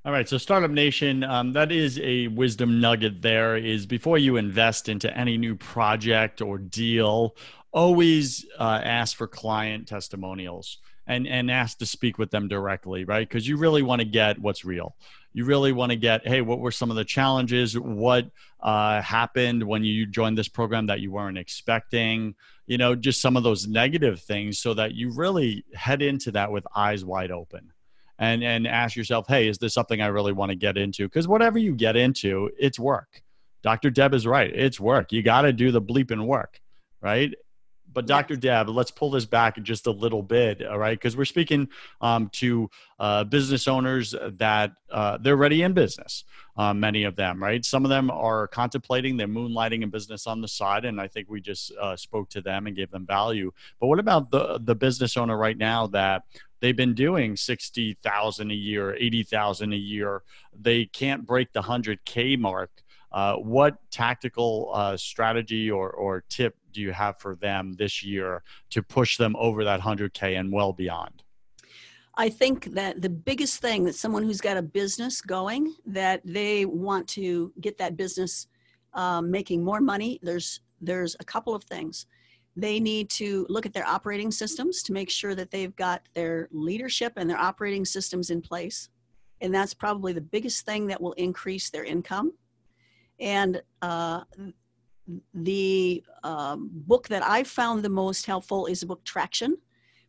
All 0.04 0.10
right, 0.10 0.28
so 0.28 0.36
Startup 0.36 0.70
Nation, 0.70 1.22
um, 1.22 1.52
that 1.52 1.70
is 1.70 2.00
a 2.02 2.26
wisdom 2.26 2.80
nugget. 2.80 3.22
There 3.22 3.56
is 3.56 3.86
before 3.86 4.18
you 4.18 4.36
invest 4.36 4.88
into 4.88 5.16
any 5.16 5.38
new 5.38 5.54
project 5.54 6.42
or 6.42 6.58
deal, 6.58 7.36
always 7.70 8.44
uh, 8.58 8.80
ask 8.82 9.16
for 9.16 9.28
client 9.28 9.86
testimonials. 9.86 10.78
and 11.06 11.26
and 11.26 11.50
ask 11.50 11.78
to 11.78 11.86
speak 11.86 12.16
with 12.18 12.30
them 12.30 12.46
directly 12.48 13.04
right 13.04 13.28
because 13.28 13.46
you 13.46 13.56
really 13.56 13.82
want 13.82 14.00
to 14.00 14.04
get 14.04 14.38
what's 14.38 14.64
real 14.64 14.94
you 15.32 15.44
really 15.44 15.72
want 15.72 15.90
to 15.90 15.96
get 15.96 16.26
hey 16.26 16.40
what 16.40 16.60
were 16.60 16.70
some 16.70 16.90
of 16.90 16.96
the 16.96 17.04
challenges 17.04 17.78
what 17.78 18.30
uh, 18.60 19.02
happened 19.02 19.62
when 19.64 19.82
you 19.82 20.06
joined 20.06 20.38
this 20.38 20.48
program 20.48 20.86
that 20.86 21.00
you 21.00 21.10
weren't 21.10 21.38
expecting 21.38 22.34
you 22.66 22.78
know 22.78 22.94
just 22.94 23.20
some 23.20 23.36
of 23.36 23.42
those 23.42 23.66
negative 23.66 24.20
things 24.20 24.60
so 24.60 24.74
that 24.74 24.94
you 24.94 25.10
really 25.10 25.64
head 25.74 26.02
into 26.02 26.30
that 26.30 26.52
with 26.52 26.64
eyes 26.76 27.04
wide 27.04 27.32
open 27.32 27.71
and 28.22 28.44
and 28.44 28.66
ask 28.66 28.94
yourself 28.94 29.26
hey 29.28 29.48
is 29.48 29.58
this 29.58 29.74
something 29.74 30.00
i 30.00 30.06
really 30.06 30.32
want 30.32 30.50
to 30.50 30.56
get 30.56 30.78
into 30.78 31.06
because 31.06 31.26
whatever 31.26 31.58
you 31.58 31.74
get 31.74 31.96
into 31.96 32.48
it's 32.58 32.78
work 32.78 33.22
dr 33.62 33.90
deb 33.90 34.14
is 34.14 34.26
right 34.26 34.54
it's 34.54 34.78
work 34.80 35.12
you 35.12 35.22
got 35.22 35.42
to 35.42 35.52
do 35.52 35.70
the 35.70 35.82
bleeping 35.82 36.24
work 36.24 36.60
right 37.00 37.34
but 37.94 38.06
Dr. 38.06 38.36
Deb, 38.36 38.70
let's 38.70 38.90
pull 38.90 39.10
this 39.10 39.26
back 39.26 39.62
just 39.62 39.86
a 39.86 39.90
little 39.90 40.22
bit, 40.22 40.66
all 40.66 40.78
right? 40.78 40.98
Because 40.98 41.14
we're 41.14 41.26
speaking 41.26 41.68
um, 42.00 42.30
to 42.32 42.70
uh, 42.98 43.24
business 43.24 43.68
owners 43.68 44.14
that 44.38 44.72
uh, 44.90 45.18
they're 45.18 45.34
already 45.34 45.62
in 45.62 45.74
business. 45.74 46.24
Uh, 46.56 46.72
many 46.72 47.04
of 47.04 47.16
them, 47.16 47.42
right? 47.42 47.64
Some 47.64 47.84
of 47.84 47.90
them 47.90 48.10
are 48.10 48.46
contemplating 48.48 49.18
their 49.18 49.26
moonlighting 49.26 49.82
in 49.82 49.90
business 49.90 50.26
on 50.26 50.40
the 50.40 50.48
side, 50.48 50.86
and 50.86 51.00
I 51.00 51.08
think 51.08 51.28
we 51.28 51.40
just 51.40 51.72
uh, 51.78 51.96
spoke 51.96 52.28
to 52.30 52.40
them 52.40 52.66
and 52.66 52.76
gave 52.76 52.90
them 52.90 53.06
value. 53.06 53.52
But 53.78 53.88
what 53.88 53.98
about 53.98 54.30
the 54.30 54.58
the 54.62 54.74
business 54.74 55.16
owner 55.16 55.36
right 55.36 55.56
now 55.56 55.86
that 55.88 56.22
they've 56.62 56.76
been 56.76 56.94
doing 56.94 57.36
sixty 57.36 57.98
thousand 58.02 58.50
a 58.50 58.54
year, 58.54 58.94
eighty 58.94 59.22
thousand 59.22 59.74
a 59.74 59.76
year? 59.76 60.22
They 60.58 60.86
can't 60.86 61.26
break 61.26 61.52
the 61.52 61.60
hundred 61.60 62.02
k 62.06 62.36
mark. 62.36 62.70
Uh, 63.12 63.34
what 63.36 63.76
tactical 63.90 64.70
uh, 64.72 64.96
strategy 64.96 65.70
or, 65.70 65.90
or 65.90 66.24
tip 66.30 66.56
do 66.72 66.80
you 66.80 66.92
have 66.92 67.18
for 67.18 67.36
them 67.36 67.74
this 67.74 68.02
year 68.02 68.42
to 68.70 68.82
push 68.82 69.18
them 69.18 69.36
over 69.38 69.64
that 69.64 69.80
100K 69.80 70.40
and 70.40 70.50
well 70.50 70.72
beyond? 70.72 71.22
I 72.14 72.30
think 72.30 72.72
that 72.72 73.02
the 73.02 73.10
biggest 73.10 73.60
thing 73.60 73.84
that 73.84 73.94
someone 73.94 74.22
who's 74.22 74.40
got 74.40 74.56
a 74.56 74.62
business 74.62 75.20
going 75.20 75.74
that 75.86 76.22
they 76.24 76.64
want 76.64 77.06
to 77.08 77.52
get 77.60 77.76
that 77.78 77.98
business 77.98 78.46
um, 78.94 79.30
making 79.30 79.62
more 79.62 79.80
money, 79.80 80.18
there's 80.22 80.60
there's 80.80 81.16
a 81.20 81.24
couple 81.24 81.54
of 81.54 81.64
things. 81.64 82.06
They 82.56 82.80
need 82.80 83.08
to 83.10 83.46
look 83.48 83.64
at 83.64 83.72
their 83.72 83.86
operating 83.86 84.30
systems 84.30 84.82
to 84.84 84.92
make 84.92 85.10
sure 85.10 85.34
that 85.34 85.50
they've 85.50 85.74
got 85.74 86.02
their 86.14 86.48
leadership 86.52 87.14
and 87.16 87.28
their 87.28 87.38
operating 87.38 87.84
systems 87.84 88.30
in 88.30 88.42
place, 88.42 88.90
and 89.40 89.54
that's 89.54 89.74
probably 89.74 90.12
the 90.12 90.20
biggest 90.20 90.66
thing 90.66 90.86
that 90.88 91.00
will 91.00 91.12
increase 91.12 91.70
their 91.70 91.84
income. 91.84 92.32
And 93.18 93.62
uh, 93.80 94.22
the 95.34 96.04
um, 96.22 96.70
book 96.72 97.08
that 97.08 97.22
I 97.24 97.42
found 97.44 97.82
the 97.82 97.88
most 97.88 98.26
helpful 98.26 98.66
is 98.66 98.80
the 98.80 98.86
book 98.86 99.04
Traction 99.04 99.56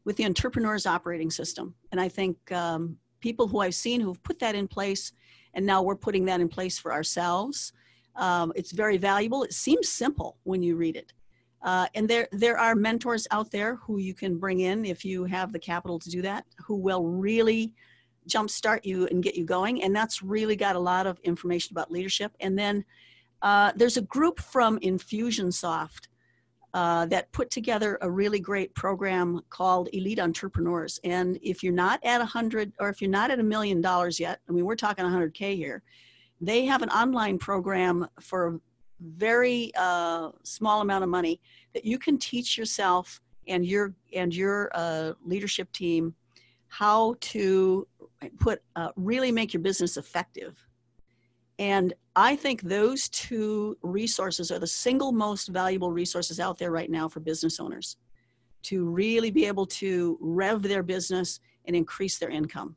with 0.05 0.17
the 0.17 0.25
Entrepreneur's 0.25 0.85
Operating 0.85 1.31
System. 1.31 1.73
And 1.91 2.01
I 2.01 2.09
think 2.09 2.51
um, 2.51 2.97
people 3.21 3.47
who 3.47 3.59
I've 3.59 3.75
seen 3.75 4.01
who've 4.01 4.21
put 4.23 4.39
that 4.39 4.55
in 4.55 4.67
place, 4.67 5.13
and 5.53 5.65
now 5.65 5.81
we're 5.81 5.95
putting 5.95 6.25
that 6.25 6.41
in 6.41 6.50
place 6.50 6.77
for 6.77 6.91
ourselves. 6.91 7.73
Um, 8.15 8.51
it's 8.55 8.71
very 8.71 8.97
valuable. 8.97 9.43
It 9.43 9.53
seems 9.53 9.88
simple 9.88 10.38
when 10.43 10.62
you 10.62 10.75
read 10.75 10.95
it. 10.95 11.13
Uh, 11.63 11.88
and 11.96 12.10
there, 12.10 12.27
there 12.32 12.58
are 12.58 12.75
mentors 12.75 13.25
out 13.32 13.50
there 13.51 13.75
who 13.77 13.98
you 13.98 14.13
can 14.13 14.38
bring 14.38 14.60
in 14.60 14.84
if 14.86 15.05
you 15.05 15.24
have 15.24 15.53
the 15.53 15.60
capital 15.60 15.98
to 15.98 16.10
do 16.10 16.22
that, 16.22 16.46
who 16.65 16.75
will 16.75 17.05
really 17.05 17.74
jumpstart 18.27 18.82
you 18.84 19.08
and 19.08 19.24
get 19.24 19.36
you 19.36 19.46
going. 19.46 19.84
And 19.84 19.96
that's 19.96 20.22
really 20.22 20.55
got 20.55 20.75
a 20.75 20.79
lot 20.79 21.08
of 21.08 21.20
information 21.20 21.74
about 21.74 21.91
leadership. 21.91 22.34
And 22.39 22.58
then 22.58 22.84
uh, 23.41 23.72
there's 23.75 23.98
a 23.98 24.01
group 24.01 24.39
from 24.39 24.79
Infusionsoft 24.79 26.08
uh, 26.74 27.05
that 27.05 27.32
put 27.32 27.51
together 27.51 27.98
a 28.01 28.10
really 28.10 28.39
great 28.39 28.74
program 28.74 29.41
called 29.50 29.89
Elite 29.93 30.20
Entrepreneurs. 30.20 31.00
And 31.03 31.38
if 31.41 31.62
you're 31.62 31.72
not 31.72 32.00
at 32.03 32.20
a 32.20 32.25
hundred, 32.25 32.74
or 32.79 32.89
if 32.89 33.01
you're 33.01 33.12
not 33.12 33.32
at 33.32 33.39
a 33.39 33.43
million 33.43 33.79
dollars 33.79 34.20
yet, 34.20 34.39
I 34.50 34.51
mean, 34.51 34.65
we're 34.65 34.75
talking 34.75 35.05
100K 35.05 35.55
here, 35.55 35.84
they 36.41 36.65
have 36.65 36.82
an 36.82 36.89
online 36.89 37.38
program 37.38 38.08
for 38.20 38.60
very 39.03 39.72
uh, 39.75 40.29
small 40.43 40.81
amount 40.81 41.03
of 41.03 41.10
money 41.10 41.39
that 41.74 41.86
you 41.86 41.98
can 41.98 42.17
teach 42.17 42.57
yourself 42.57 43.22
and 43.48 43.65
your 43.65 43.93
and 44.15 44.33
your 44.33 44.72
uh, 44.74 45.13
leadership 45.25 45.71
team 45.71 46.13
how 46.67 47.15
to 47.19 47.88
put 48.39 48.62
uh, 48.75 48.89
really 48.95 49.32
make 49.32 49.54
your 49.54 49.62
business 49.62 49.97
effective 49.97 50.65
and 51.60 51.93
I 52.15 52.36
think 52.36 52.62
those 52.62 53.10
two 53.10 53.77
resources 53.82 54.51
are 54.51 54.60
the 54.60 54.67
single 54.67 55.12
most 55.12 55.47
valuable 55.47 55.91
resources 55.91 56.39
out 56.39 56.58
there 56.58 56.71
right 56.71 56.89
now 56.89 57.08
for 57.08 57.19
business 57.19 57.60
owners 57.60 57.97
to 58.63 58.86
really 58.86 59.30
be 59.30 59.45
able 59.45 59.65
to 59.65 60.17
rev 60.21 60.63
their 60.63 60.84
business 60.84 61.39
and 61.65 61.75
increase 61.75 62.17
their 62.17 62.30
income. 62.30 62.75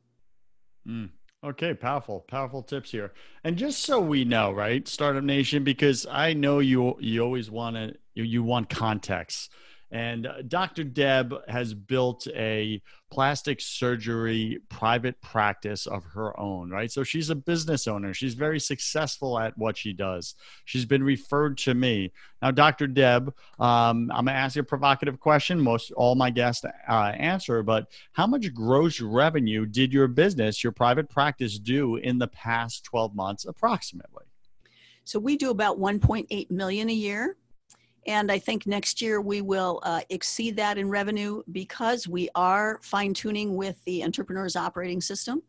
Mm. 0.87 1.09
Okay, 1.47 1.73
powerful, 1.73 2.19
powerful 2.27 2.61
tips 2.61 2.91
here. 2.91 3.13
And 3.45 3.55
just 3.55 3.79
so 3.83 4.01
we 4.01 4.25
know, 4.25 4.51
right, 4.51 4.85
Startup 4.85 5.23
Nation, 5.23 5.63
because 5.63 6.05
I 6.05 6.33
know 6.33 6.59
you 6.59 6.97
you 6.99 7.23
always 7.23 7.49
want 7.49 7.77
to 7.77 7.93
you, 8.15 8.23
you 8.23 8.43
want 8.43 8.69
context. 8.69 9.49
And 9.91 10.27
uh, 10.27 10.41
Dr. 10.47 10.83
Deb 10.83 11.33
has 11.47 11.73
built 11.73 12.27
a 12.35 12.81
plastic 13.09 13.61
surgery 13.61 14.59
private 14.67 15.19
practice 15.21 15.87
of 15.87 16.03
her 16.03 16.37
own, 16.37 16.69
right? 16.69 16.91
So 16.91 17.03
she's 17.03 17.29
a 17.29 17.35
business 17.35 17.87
owner. 17.87 18.13
She's 18.13 18.33
very 18.33 18.59
successful 18.59 19.39
at 19.39 19.57
what 19.57 19.77
she 19.77 19.93
does. 19.93 20.35
She's 20.65 20.83
been 20.83 21.03
referred 21.03 21.57
to 21.59 21.73
me. 21.73 22.11
Now, 22.41 22.51
Dr. 22.51 22.87
Deb, 22.87 23.29
um, 23.59 24.11
I'm 24.13 24.25
going 24.25 24.27
to 24.27 24.31
ask 24.33 24.57
you 24.57 24.61
a 24.61 24.65
provocative 24.65 25.21
question. 25.21 25.59
Most 25.59 25.91
all 25.93 26.15
my 26.15 26.29
guests 26.29 26.65
uh, 26.65 26.91
answer, 26.91 27.63
but 27.63 27.87
how 28.11 28.27
much 28.27 28.53
gross 28.53 28.99
revenue 28.99 29.65
did 29.65 29.93
your 29.93 30.07
business, 30.07 30.63
your 30.63 30.73
private 30.73 31.09
practice, 31.09 31.57
do 31.57 31.95
in 31.95 32.17
the 32.17 32.27
past 32.27 32.83
12 32.83 33.15
months, 33.15 33.45
approximately? 33.45 34.25
So 35.05 35.19
we 35.19 35.37
do 35.37 35.51
about 35.51 35.79
1.8 35.79 36.51
million 36.51 36.89
a 36.89 36.93
year. 36.93 37.37
And 38.07 38.31
I 38.31 38.39
think 38.39 38.65
next 38.65 39.01
year 39.01 39.19
we 39.19 39.41
will 39.41 39.81
uh, 39.83 39.99
exceed 40.09 40.55
that 40.55 40.77
in 40.77 40.89
revenue 40.89 41.43
because 41.51 42.07
we 42.07 42.29
are 42.35 42.79
fine 42.81 43.13
tuning 43.13 43.55
with 43.55 43.83
the 43.83 44.03
entrepreneurs 44.03 44.55
operating 44.55 45.01
system 45.01 45.43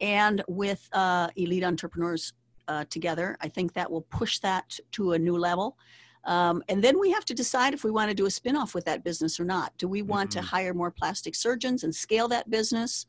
and 0.00 0.42
with 0.48 0.88
uh, 0.92 1.28
elite 1.36 1.62
entrepreneurs 1.62 2.32
uh, 2.66 2.84
together. 2.90 3.36
I 3.40 3.48
think 3.48 3.72
that 3.74 3.90
will 3.90 4.02
push 4.02 4.40
that 4.40 4.78
to 4.92 5.12
a 5.12 5.18
new 5.18 5.36
level. 5.36 5.78
Um, 6.24 6.62
and 6.68 6.82
then 6.82 6.98
we 6.98 7.10
have 7.12 7.24
to 7.26 7.34
decide 7.34 7.72
if 7.72 7.84
we 7.84 7.92
want 7.92 8.08
to 8.08 8.14
do 8.14 8.26
a 8.26 8.28
spinoff 8.28 8.74
with 8.74 8.84
that 8.86 9.04
business 9.04 9.38
or 9.38 9.44
not. 9.44 9.72
Do 9.78 9.86
we 9.86 10.02
want 10.02 10.30
mm-hmm. 10.30 10.40
to 10.40 10.46
hire 10.46 10.74
more 10.74 10.90
plastic 10.90 11.36
surgeons 11.36 11.84
and 11.84 11.94
scale 11.94 12.26
that 12.28 12.50
business? 12.50 13.06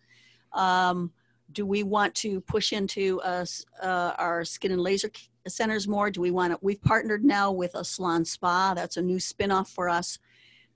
Um, 0.52 1.12
do 1.52 1.66
we 1.66 1.84
want 1.84 2.14
to 2.16 2.42
push 2.42 2.74
into 2.74 3.22
uh, 3.22 3.46
our 3.82 4.44
skin 4.46 4.72
and 4.72 4.82
laser 4.82 5.10
centers 5.48 5.88
more? 5.88 6.10
Do 6.10 6.22
we 6.22 6.32
want 6.32 6.54
to? 6.54 6.60
We've 6.62 6.82
partnered 6.82 7.24
now 7.24 7.52
with 7.52 7.76
a 7.76 7.84
salon 7.84 8.26
spa. 8.26 8.74
That's 8.74 8.98
a 8.98 9.02
new 9.02 9.18
spinoff 9.18 9.68
for 9.68 9.90
us. 9.90 10.20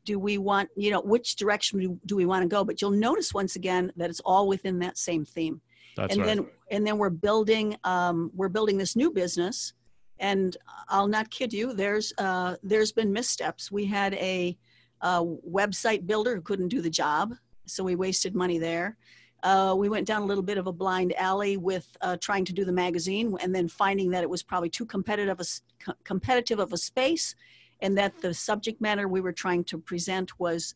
Do 0.06 0.20
we 0.20 0.38
want, 0.38 0.70
you 0.76 0.92
know, 0.92 1.02
which 1.02 1.36
direction 1.36 1.80
do, 1.80 2.00
do 2.06 2.16
we 2.16 2.26
want 2.26 2.44
to 2.44 2.48
go? 2.48 2.64
But 2.64 2.82
you'll 2.82 2.92
notice 2.92 3.34
once 3.34 3.56
again 3.56 3.92
that 3.98 4.10
it's 4.10 4.22
all 4.22 4.48
within 4.48 4.80
that 4.80 4.98
same 4.98 5.26
theme. 5.26 5.62
That's 5.98 6.14
and 6.14 6.22
right. 6.22 6.38
then 6.38 6.48
and 6.72 6.88
then 6.88 6.98
we're 6.98 7.10
building 7.10 7.76
um, 7.84 8.32
we're 8.36 8.50
building 8.50 8.78
this 8.78 8.96
new 8.96 9.12
business, 9.12 9.74
and 10.20 10.56
I'll 10.88 11.08
not 11.08 11.30
kid 11.30 11.52
you. 11.52 11.74
There's 11.74 12.14
uh, 12.18 12.56
there's 12.64 12.92
been 12.92 13.12
missteps. 13.12 13.72
We 13.72 13.86
had 13.86 14.14
a, 14.14 14.58
a 15.02 15.26
website 15.26 16.06
builder 16.06 16.36
who 16.36 16.42
couldn't 16.42 16.70
do 16.70 16.82
the 16.82 16.90
job, 16.90 17.34
so 17.66 17.84
we 17.84 17.96
wasted 17.96 18.36
money 18.36 18.60
there. 18.60 18.98
Uh, 19.43 19.76
we 19.78 19.88
went 19.88 20.08
down 20.08 20.23
a 20.23 20.26
little 20.26 20.43
bit 20.43 20.58
of 20.58 20.67
a 20.67 20.71
blind 20.71 21.15
alley 21.15 21.58
with 21.58 21.95
uh, 22.02 22.17
trying 22.19 22.43
to 22.43 22.54
do 22.54 22.65
the 22.65 22.71
magazine 22.71 23.36
and 23.41 23.54
then 23.54 23.67
finding 23.67 24.10
that 24.10 24.23
it 24.23 24.30
was 24.30 24.41
probably 24.41 24.69
too 24.69 24.86
competitive 24.86 25.39
a, 25.39 25.93
competitive 26.04 26.60
of 26.60 26.73
a 26.73 26.78
space 26.78 27.36
and 27.82 27.95
that 27.97 28.19
the 28.21 28.34
subject 28.34 28.82
matter 28.82 29.08
we 29.08 29.21
were 29.21 29.32
trying 29.32 29.63
to 29.63 29.78
present 29.78 30.39
was 30.39 30.73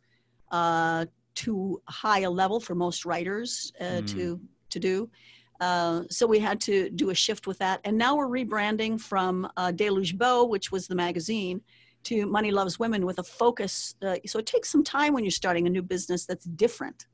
uh, 0.52 1.06
too 1.34 1.82
high 1.88 2.20
a 2.20 2.30
level 2.30 2.60
for 2.60 2.76
most 2.76 3.04
writers 3.06 3.74
mm. 3.82 4.08
to, 4.08 4.40
to 4.70 4.80
do. 4.80 5.10
Uh, 5.60 6.04
so 6.10 6.28
we 6.28 6.40
had 6.40 6.60
to 6.60 6.90
do 6.92 7.10
a 7.10 7.16
shift 7.16 7.48
with 7.48 7.58
that. 7.60 7.80
And 7.84 7.98
now 7.98 8.16
we're 8.16 8.28
rebranding 8.28 9.00
from 9.00 9.50
uh, 9.58 9.72
Deluge 9.72 10.18
Beau, 10.18 10.46
which 10.46 10.72
was 10.72 10.88
the 10.88 10.96
magazine, 10.96 11.62
to 12.04 12.26
Money 12.26 12.52
Loves 12.52 12.80
Women 12.80 13.06
with 13.06 13.20
a 13.20 13.24
focus. 13.24 13.96
so 14.26 14.40
it 14.40 14.46
takes 14.46 14.70
some 14.70 14.84
time 14.84 15.14
when 15.14 15.24
you're 15.24 15.32
starting 15.32 15.68
a 15.68 15.70
new 15.70 15.84
business 15.84 16.26
that's 16.26 16.46
different 16.46 17.06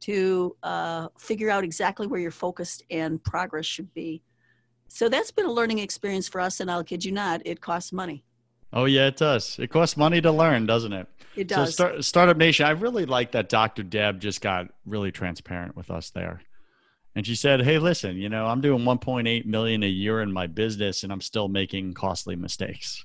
to 0.00 0.56
uh, 0.62 1.08
figure 1.18 1.50
out 1.50 1.64
exactly 1.64 2.06
where 2.06 2.20
your 2.20 2.30
focus 2.30 2.82
and 2.90 3.22
progress 3.22 3.66
should 3.66 3.92
be. 3.94 4.22
So 4.88 5.08
that's 5.08 5.30
been 5.30 5.46
a 5.46 5.52
learning 5.52 5.78
experience 5.78 6.28
for 6.28 6.40
us, 6.40 6.60
and 6.60 6.70
I'll 6.70 6.84
kid 6.84 7.04
you 7.04 7.12
not, 7.12 7.42
it 7.44 7.60
costs 7.60 7.92
money. 7.92 8.24
Oh 8.72 8.84
yeah, 8.84 9.06
it 9.06 9.16
does. 9.16 9.58
It 9.58 9.68
costs 9.68 9.96
money 9.96 10.20
to 10.20 10.30
learn, 10.30 10.66
doesn't 10.66 10.92
it? 10.92 11.06
It 11.36 11.48
does. 11.48 11.68
So 11.68 11.72
start, 11.72 12.04
Startup 12.04 12.36
Nation, 12.36 12.66
I 12.66 12.70
really 12.70 13.06
like 13.06 13.32
that 13.32 13.48
Dr. 13.48 13.82
Deb 13.82 14.20
just 14.20 14.40
got 14.40 14.68
really 14.84 15.12
transparent 15.12 15.76
with 15.76 15.90
us 15.90 16.10
there. 16.10 16.42
And 17.14 17.26
she 17.26 17.34
said, 17.34 17.62
"Hey, 17.62 17.78
listen, 17.78 18.16
you 18.16 18.28
know, 18.28 18.46
I'm 18.46 18.60
doing 18.60 18.84
1.8 18.84 19.46
million 19.46 19.82
a 19.82 19.88
year 19.88 20.20
in 20.20 20.32
my 20.32 20.46
business 20.46 21.02
and 21.02 21.12
I'm 21.12 21.20
still 21.20 21.48
making 21.48 21.94
costly 21.94 22.36
mistakes." 22.36 23.04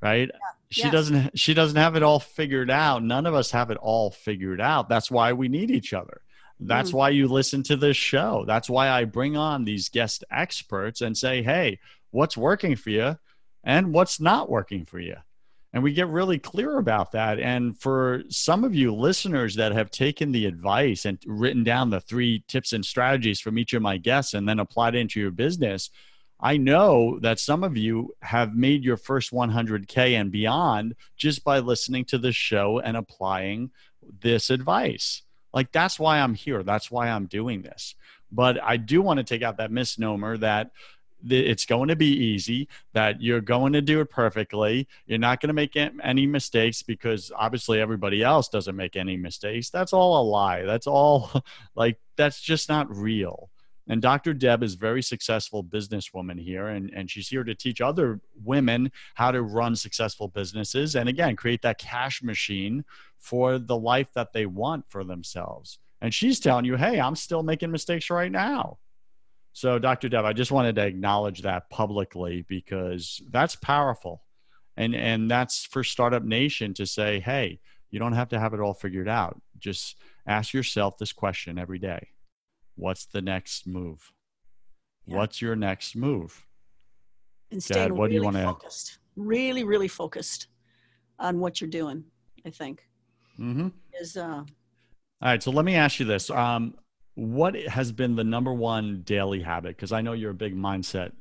Right? 0.00 0.30
Yeah. 0.32 0.38
She 0.70 0.82
yes. 0.82 0.92
doesn't 0.92 1.38
she 1.38 1.54
doesn't 1.54 1.76
have 1.76 1.96
it 1.96 2.02
all 2.02 2.20
figured 2.20 2.70
out. 2.70 3.02
None 3.02 3.26
of 3.26 3.34
us 3.34 3.50
have 3.52 3.70
it 3.70 3.78
all 3.78 4.10
figured 4.10 4.60
out. 4.60 4.88
That's 4.88 5.10
why 5.10 5.32
we 5.32 5.48
need 5.48 5.70
each 5.70 5.94
other. 5.94 6.20
That's 6.60 6.90
mm. 6.90 6.94
why 6.94 7.10
you 7.10 7.28
listen 7.28 7.62
to 7.64 7.76
this 7.76 7.96
show. 7.96 8.44
That's 8.46 8.68
why 8.68 8.90
I 8.90 9.04
bring 9.04 9.36
on 9.36 9.64
these 9.64 9.88
guest 9.88 10.24
experts 10.30 11.00
and 11.00 11.16
say, 11.16 11.42
"Hey, 11.42 11.78
what's 12.10 12.36
working 12.36 12.76
for 12.76 12.90
you 12.90 13.18
and 13.64 13.94
what's 13.94 14.20
not 14.20 14.50
working 14.50 14.84
for 14.84 14.98
you?" 14.98 15.16
And 15.72 15.82
we 15.82 15.92
get 15.92 16.08
really 16.08 16.38
clear 16.38 16.78
about 16.78 17.12
that. 17.12 17.38
And 17.38 17.78
for 17.78 18.22
some 18.30 18.64
of 18.64 18.74
you 18.74 18.94
listeners 18.94 19.54
that 19.56 19.72
have 19.72 19.90
taken 19.90 20.32
the 20.32 20.46
advice 20.46 21.04
and 21.04 21.18
written 21.26 21.62
down 21.62 21.90
the 21.90 22.00
three 22.00 22.42
tips 22.48 22.72
and 22.72 22.84
strategies 22.84 23.40
from 23.40 23.58
each 23.58 23.74
of 23.74 23.82
my 23.82 23.98
guests 23.98 24.34
and 24.34 24.48
then 24.48 24.60
applied 24.60 24.94
it 24.94 24.98
into 24.98 25.20
your 25.20 25.30
business, 25.30 25.90
I 26.40 26.56
know 26.56 27.18
that 27.20 27.40
some 27.40 27.64
of 27.64 27.76
you 27.76 28.14
have 28.22 28.54
made 28.54 28.84
your 28.84 28.96
first 28.96 29.32
100K 29.32 30.12
and 30.12 30.30
beyond 30.30 30.94
just 31.16 31.42
by 31.42 31.58
listening 31.58 32.04
to 32.06 32.18
this 32.18 32.36
show 32.36 32.78
and 32.78 32.96
applying 32.96 33.70
this 34.20 34.50
advice. 34.50 35.22
Like, 35.52 35.72
that's 35.72 35.98
why 35.98 36.20
I'm 36.20 36.34
here. 36.34 36.62
That's 36.62 36.90
why 36.90 37.08
I'm 37.08 37.26
doing 37.26 37.62
this. 37.62 37.94
But 38.30 38.62
I 38.62 38.76
do 38.76 39.02
want 39.02 39.18
to 39.18 39.24
take 39.24 39.42
out 39.42 39.56
that 39.56 39.72
misnomer 39.72 40.36
that 40.38 40.70
it's 41.28 41.66
going 41.66 41.88
to 41.88 41.96
be 41.96 42.06
easy, 42.06 42.68
that 42.92 43.20
you're 43.20 43.40
going 43.40 43.72
to 43.72 43.80
do 43.80 44.00
it 44.00 44.10
perfectly. 44.10 44.86
You're 45.06 45.18
not 45.18 45.40
going 45.40 45.48
to 45.48 45.54
make 45.54 45.76
any 45.76 46.26
mistakes 46.26 46.82
because 46.82 47.32
obviously 47.34 47.80
everybody 47.80 48.22
else 48.22 48.48
doesn't 48.48 48.76
make 48.76 48.94
any 48.94 49.16
mistakes. 49.16 49.70
That's 49.70 49.92
all 49.92 50.20
a 50.20 50.24
lie. 50.24 50.62
That's 50.62 50.86
all 50.86 51.44
like, 51.74 51.98
that's 52.16 52.40
just 52.40 52.68
not 52.68 52.94
real. 52.94 53.50
And 53.88 54.02
Dr. 54.02 54.34
Deb 54.34 54.62
is 54.62 54.74
very 54.74 55.02
successful 55.02 55.64
businesswoman 55.64 56.38
here, 56.38 56.68
and, 56.68 56.90
and 56.94 57.10
she's 57.10 57.28
here 57.28 57.42
to 57.42 57.54
teach 57.54 57.80
other 57.80 58.20
women 58.44 58.92
how 59.14 59.30
to 59.30 59.42
run 59.42 59.74
successful 59.76 60.28
businesses 60.28 60.94
and 60.94 61.08
again, 61.08 61.36
create 61.36 61.62
that 61.62 61.78
cash 61.78 62.22
machine 62.22 62.84
for 63.18 63.58
the 63.58 63.76
life 63.76 64.08
that 64.14 64.32
they 64.32 64.46
want 64.46 64.84
for 64.88 65.04
themselves. 65.04 65.78
And 66.00 66.12
she's 66.12 66.38
telling 66.38 66.64
you, 66.64 66.76
hey, 66.76 67.00
I'm 67.00 67.16
still 67.16 67.42
making 67.42 67.70
mistakes 67.70 68.10
right 68.10 68.30
now. 68.30 68.78
So, 69.52 69.78
Dr. 69.78 70.08
Deb, 70.08 70.24
I 70.24 70.32
just 70.32 70.52
wanted 70.52 70.76
to 70.76 70.86
acknowledge 70.86 71.42
that 71.42 71.68
publicly 71.70 72.44
because 72.46 73.20
that's 73.30 73.56
powerful. 73.56 74.22
And, 74.76 74.94
and 74.94 75.28
that's 75.28 75.64
for 75.64 75.82
Startup 75.82 76.22
Nation 76.22 76.74
to 76.74 76.86
say, 76.86 77.18
hey, 77.18 77.58
you 77.90 77.98
don't 77.98 78.12
have 78.12 78.28
to 78.28 78.38
have 78.38 78.54
it 78.54 78.60
all 78.60 78.74
figured 78.74 79.08
out. 79.08 79.40
Just 79.58 79.96
ask 80.26 80.52
yourself 80.52 80.98
this 80.98 81.12
question 81.12 81.58
every 81.58 81.78
day 81.78 82.08
What's 82.78 83.06
the 83.06 83.20
next 83.20 83.66
move? 83.66 84.12
Yeah. 85.04 85.16
What's 85.16 85.42
your 85.42 85.56
next 85.56 85.96
move? 85.96 86.46
And 87.50 87.64
Dad, 87.64 87.90
what 87.90 88.04
really 88.04 88.10
do 88.10 88.14
you 88.16 88.22
want 88.22 88.36
to 88.36 88.42
focused, 88.44 88.92
add? 88.92 88.98
Really, 89.16 89.64
really 89.64 89.88
focused 89.88 90.46
on 91.18 91.40
what 91.40 91.60
you're 91.60 91.70
doing, 91.70 92.04
I 92.46 92.50
think. 92.50 92.84
Mm-hmm. 93.38 93.68
Is 94.00 94.16
uh, 94.16 94.22
all 94.22 94.46
right. 95.20 95.42
So 95.42 95.50
let 95.50 95.64
me 95.64 95.74
ask 95.74 95.98
you 95.98 96.06
this: 96.06 96.30
um, 96.30 96.74
what 97.14 97.56
has 97.56 97.90
been 97.90 98.14
the 98.14 98.22
number 98.22 98.54
one 98.54 99.02
daily 99.02 99.40
habit? 99.42 99.76
Because 99.76 99.90
I 99.90 100.00
know 100.00 100.12
you're 100.12 100.30
a 100.30 100.34
big 100.34 100.56
mindset 100.56 101.12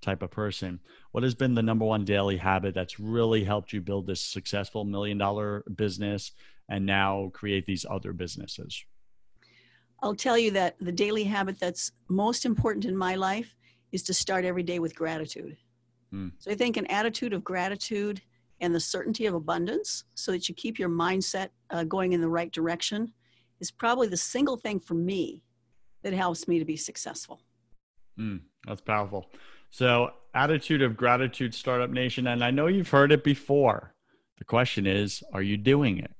type 0.00 0.22
of 0.22 0.32
person. 0.32 0.80
What 1.12 1.22
has 1.22 1.36
been 1.36 1.54
the 1.54 1.62
number 1.62 1.84
one 1.84 2.04
daily 2.04 2.36
habit 2.36 2.74
that's 2.74 2.98
really 2.98 3.44
helped 3.44 3.72
you 3.72 3.80
build 3.80 4.08
this 4.08 4.20
successful 4.20 4.84
million 4.84 5.18
dollar 5.18 5.62
business 5.76 6.32
and 6.68 6.84
now 6.84 7.30
create 7.32 7.64
these 7.64 7.86
other 7.88 8.12
businesses? 8.12 8.84
I'll 10.02 10.14
tell 10.14 10.38
you 10.38 10.50
that 10.52 10.76
the 10.80 10.92
daily 10.92 11.24
habit 11.24 11.58
that's 11.58 11.92
most 12.08 12.44
important 12.44 12.84
in 12.84 12.96
my 12.96 13.14
life 13.14 13.54
is 13.92 14.02
to 14.04 14.14
start 14.14 14.44
every 14.44 14.62
day 14.62 14.78
with 14.78 14.94
gratitude. 14.94 15.56
Hmm. 16.10 16.28
So 16.38 16.50
I 16.50 16.54
think 16.54 16.76
an 16.76 16.86
attitude 16.86 17.32
of 17.32 17.42
gratitude 17.42 18.20
and 18.60 18.74
the 18.74 18.80
certainty 18.80 19.26
of 19.26 19.34
abundance 19.34 20.04
so 20.14 20.32
that 20.32 20.48
you 20.48 20.54
keep 20.54 20.78
your 20.78 20.88
mindset 20.88 21.48
uh, 21.70 21.84
going 21.84 22.12
in 22.12 22.20
the 22.20 22.28
right 22.28 22.50
direction 22.52 23.12
is 23.60 23.70
probably 23.70 24.08
the 24.08 24.16
single 24.16 24.56
thing 24.56 24.80
for 24.80 24.94
me 24.94 25.42
that 26.02 26.12
helps 26.12 26.46
me 26.46 26.58
to 26.58 26.64
be 26.64 26.76
successful. 26.76 27.40
Mm, 28.18 28.40
that's 28.66 28.80
powerful. 28.80 29.30
So, 29.70 30.10
attitude 30.34 30.82
of 30.82 30.96
gratitude, 30.96 31.54
Startup 31.54 31.90
Nation. 31.90 32.26
And 32.28 32.44
I 32.44 32.50
know 32.50 32.66
you've 32.66 32.90
heard 32.90 33.12
it 33.12 33.24
before. 33.24 33.94
The 34.38 34.44
question 34.44 34.86
is, 34.86 35.22
are 35.32 35.42
you 35.42 35.56
doing 35.56 35.98
it? 35.98 36.12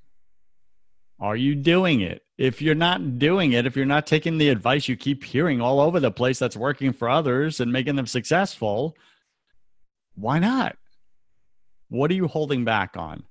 Are 1.20 1.36
you 1.36 1.54
doing 1.54 2.00
it? 2.00 2.22
If 2.38 2.60
you're 2.60 2.74
not 2.74 3.18
doing 3.18 3.52
it, 3.52 3.66
if 3.66 3.76
you're 3.76 3.86
not 3.86 4.06
taking 4.06 4.38
the 4.38 4.50
advice 4.50 4.88
you 4.88 4.96
keep 4.96 5.24
hearing 5.24 5.60
all 5.60 5.80
over 5.80 6.00
the 6.00 6.10
place 6.10 6.38
that's 6.38 6.56
working 6.56 6.92
for 6.92 7.08
others 7.08 7.60
and 7.60 7.72
making 7.72 7.96
them 7.96 8.06
successful, 8.06 8.96
why 10.14 10.38
not? 10.38 10.76
What 11.88 12.10
are 12.10 12.14
you 12.14 12.28
holding 12.28 12.64
back 12.64 12.96
on? 12.96 13.24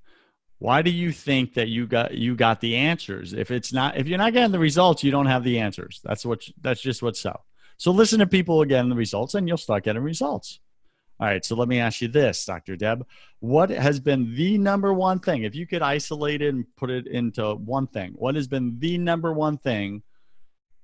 why 0.60 0.82
do 0.82 0.90
you 0.90 1.12
think 1.12 1.54
that 1.56 1.68
you 1.68 1.86
got 1.86 2.14
you 2.14 2.36
got 2.36 2.62
the 2.62 2.76
answers 2.76 3.34
if 3.34 3.52
it's 3.52 3.74
not 3.74 3.98
if 3.98 4.08
you're 4.08 4.18
not 4.18 4.34
getting 4.34 4.52
the 4.52 4.60
results 4.60 5.04
you 5.04 5.12
don't 5.12 5.26
have 5.26 5.44
the 5.44 5.60
answers 5.60 6.02
that's 6.04 6.26
what 6.26 6.42
that's 6.62 6.82
just 6.82 7.02
what's 7.02 7.20
so 7.20 7.40
so 7.78 7.92
listen 7.92 8.20
to 8.20 8.28
people 8.28 8.62
again 8.62 8.90
the 8.90 8.96
results 8.96 9.36
and 9.36 9.48
you'll 9.48 9.58
start 9.58 9.84
getting 9.84 10.02
results 10.02 10.60
all 11.20 11.28
right 11.28 11.46
so 11.46 11.56
let 11.56 11.68
me 11.68 11.80
ask 11.80 12.02
you 12.02 12.08
this 12.08 12.46
dr 12.46 12.76
deb. 12.78 13.06
What 13.40 13.70
has 13.70 14.00
been 14.00 14.34
the 14.36 14.58
number 14.58 14.94
one 14.94 15.20
thing 15.20 15.44
if 15.44 15.56
you 15.56 15.68
could 15.68 15.82
isolate 15.82 16.42
it 16.42 16.54
and 16.54 16.66
put 16.76 16.90
it 16.90 17.08
into 17.08 17.56
one 17.56 17.88
thing 17.88 18.14
what 18.16 18.36
has 18.36 18.48
been 18.48 18.78
the 18.80 18.98
number 18.98 19.34
one 19.34 19.58
thing 19.58 20.04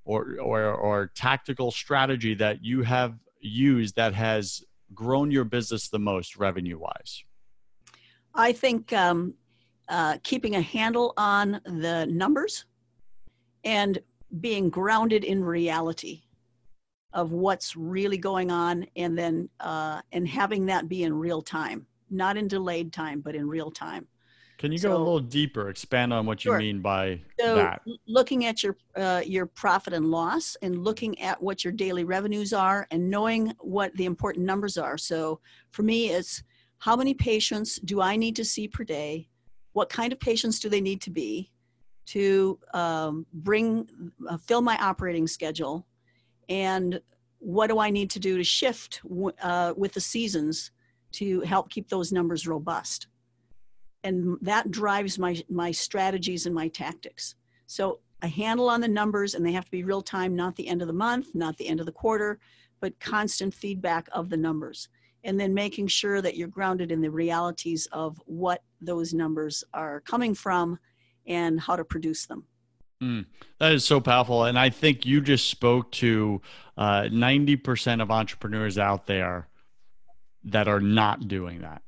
or 0.06 0.38
or 0.39 0.74
or 0.74 1.12
tactical 1.15 1.72
strategy 1.72 2.34
that 2.36 2.63
you 2.63 2.84
have 2.84 3.15
used 3.39 3.96
that 3.96 4.13
has 4.13 4.63
grown 4.94 5.32
your 5.32 5.44
business 5.44 5.89
the 5.89 6.00
most 6.00 6.38
revenue 6.38 6.78
wise 6.78 7.24
I 8.34 8.54
think 8.54 8.94
um, 8.94 9.34
uh, 9.89 10.17
keeping 10.24 10.56
a 10.56 10.62
handle 10.62 11.13
on 11.17 11.60
the 11.65 12.06
numbers 12.06 12.65
and 13.63 14.00
being 14.39 14.70
grounded 14.70 15.24
in 15.24 15.44
reality 15.44 16.22
of 17.13 17.32
what's 17.32 17.76
really 17.76 18.17
going 18.17 18.52
on 18.52 18.86
and 18.95 19.17
then 19.17 19.50
uh, 19.60 20.02
and 20.12 20.28
having 20.28 20.65
that 20.65 20.88
be 20.88 21.04
in 21.04 21.13
real 21.13 21.41
time 21.41 21.86
not 22.12 22.38
in 22.38 22.47
delayed 22.47 22.93
time 22.93 23.21
but 23.21 23.36
in 23.36 23.47
real 23.47 23.71
time. 23.71 24.08
Can 24.58 24.71
you 24.71 24.78
so, 24.78 24.89
go 24.89 24.97
a 24.97 25.00
little 25.00 25.19
deeper 25.19 25.69
expand 25.69 26.13
on 26.13 26.28
what 26.28 26.41
sure. 26.41 26.60
you 26.60 26.74
mean 26.74 26.82
by 26.82 27.19
so 27.39 27.56
that? 27.56 27.82
looking 28.08 28.45
at 28.45 28.62
your 28.62 28.78
uh, 28.95 29.24
your 29.26 29.47
profit 29.47 29.93
and 29.93 30.12
loss 30.12 30.56
and 30.62 30.84
looking 30.84 31.19
at 31.19 31.41
what 31.41 31.63
your 31.63 31.74
daily 31.74 32.04
revenues 32.04 32.54
are 32.54 32.88
and 32.91 33.10
knowing 33.10 33.54
what 33.60 33.95
the 33.95 34.06
important 34.06 34.45
numbers 34.45 34.78
are. 34.78 34.97
So 34.97 35.39
for 35.71 35.82
me 35.82 36.10
it's 36.10 36.43
how 36.78 36.95
many 36.95 37.13
patients 37.13 37.80
do 37.86 38.02
i 38.02 38.15
need 38.15 38.36
to 38.36 38.45
see 38.45 38.67
per 38.67 38.84
day? 38.84 39.30
What 39.74 39.89
kind 39.89 40.13
of 40.13 40.19
patients 40.19 40.60
do 40.60 40.69
they 40.69 40.82
need 40.82 41.02
to 41.02 41.10
be 41.10 41.52
to 42.08 42.60
um, 42.74 43.26
bring 43.34 43.88
uh, 44.30 44.38
fill 44.38 44.62
my 44.62 44.78
operating 44.78 45.28
schedule 45.28 45.88
and 46.49 47.01
what 47.39 47.67
do 47.67 47.80
i 47.80 47.89
need 47.89 48.10
to 48.12 48.19
do 48.19 48.38
to 48.38 48.43
shift 48.43 49.01
uh, 49.41 49.73
with 49.75 49.93
the 49.93 50.01
seasons 50.01 50.71
to 51.12 51.41
help 51.41 51.69
keep 51.69 51.89
those 51.89 52.12
numbers 52.12 52.47
robust? 52.47 53.08
And 54.04 54.38
that 54.41 54.71
drives 54.71 55.19
my 55.19 55.41
my 55.49 55.71
strategies 55.71 56.45
and 56.45 56.56
my 56.56 56.67
tactics. 56.69 57.36
So 57.67 57.99
a 58.21 58.27
handle 58.27 58.69
on 58.69 58.82
the 58.82 58.88
numbers 58.88 59.34
and 59.34 59.45
they 59.45 59.51
have 59.51 59.65
to 59.65 59.71
be 59.71 59.84
real 59.84 60.01
time 60.01 60.36
not 60.36 60.56
the 60.56 60.67
end 60.67 60.82
of 60.82 60.88
the 60.88 60.93
month 60.93 61.34
not 61.34 61.58
the 61.58 61.67
end 61.67 61.80
of 61.80 61.88
the 61.88 61.91
quarter 61.91 62.39
but 62.82 62.99
constant 62.99 63.54
feedback 63.54 64.10
of 64.12 64.30
the 64.30 64.38
numbers. 64.38 64.89
And 65.23 65.39
then 65.39 65.54
making 65.54 65.88
sure 65.88 66.19
that 66.21 66.36
you're 66.36 66.47
grounded 66.47 66.91
in 66.91 66.99
the 66.99 67.12
realities 67.12 67.88
of 67.91 68.19
what 68.25 68.63
those 68.82 69.13
numbers 69.13 69.63
are 69.73 70.01
coming 70.01 70.34
from 70.34 70.80
and 71.27 71.60
how 71.60 71.75
to 71.75 71.86
produce 71.86 72.25
them. 72.25 72.43
Mm, 73.01 73.25
that 73.59 73.71
is 73.71 73.83
so 73.83 73.99
powerful. 73.99 74.45
And 74.45 74.59
I 74.59 74.69
think 74.69 75.05
you 75.05 75.21
just 75.21 75.49
spoke 75.49 75.91
to 75.93 76.41
uh, 76.77 77.03
90% 77.03 78.01
of 78.01 78.11
entrepreneurs 78.11 78.77
out 78.77 79.07
there 79.07 79.47
that 80.43 80.67
are 80.67 80.79
not 80.79 81.27
doing 81.27 81.61
that. 81.61 81.81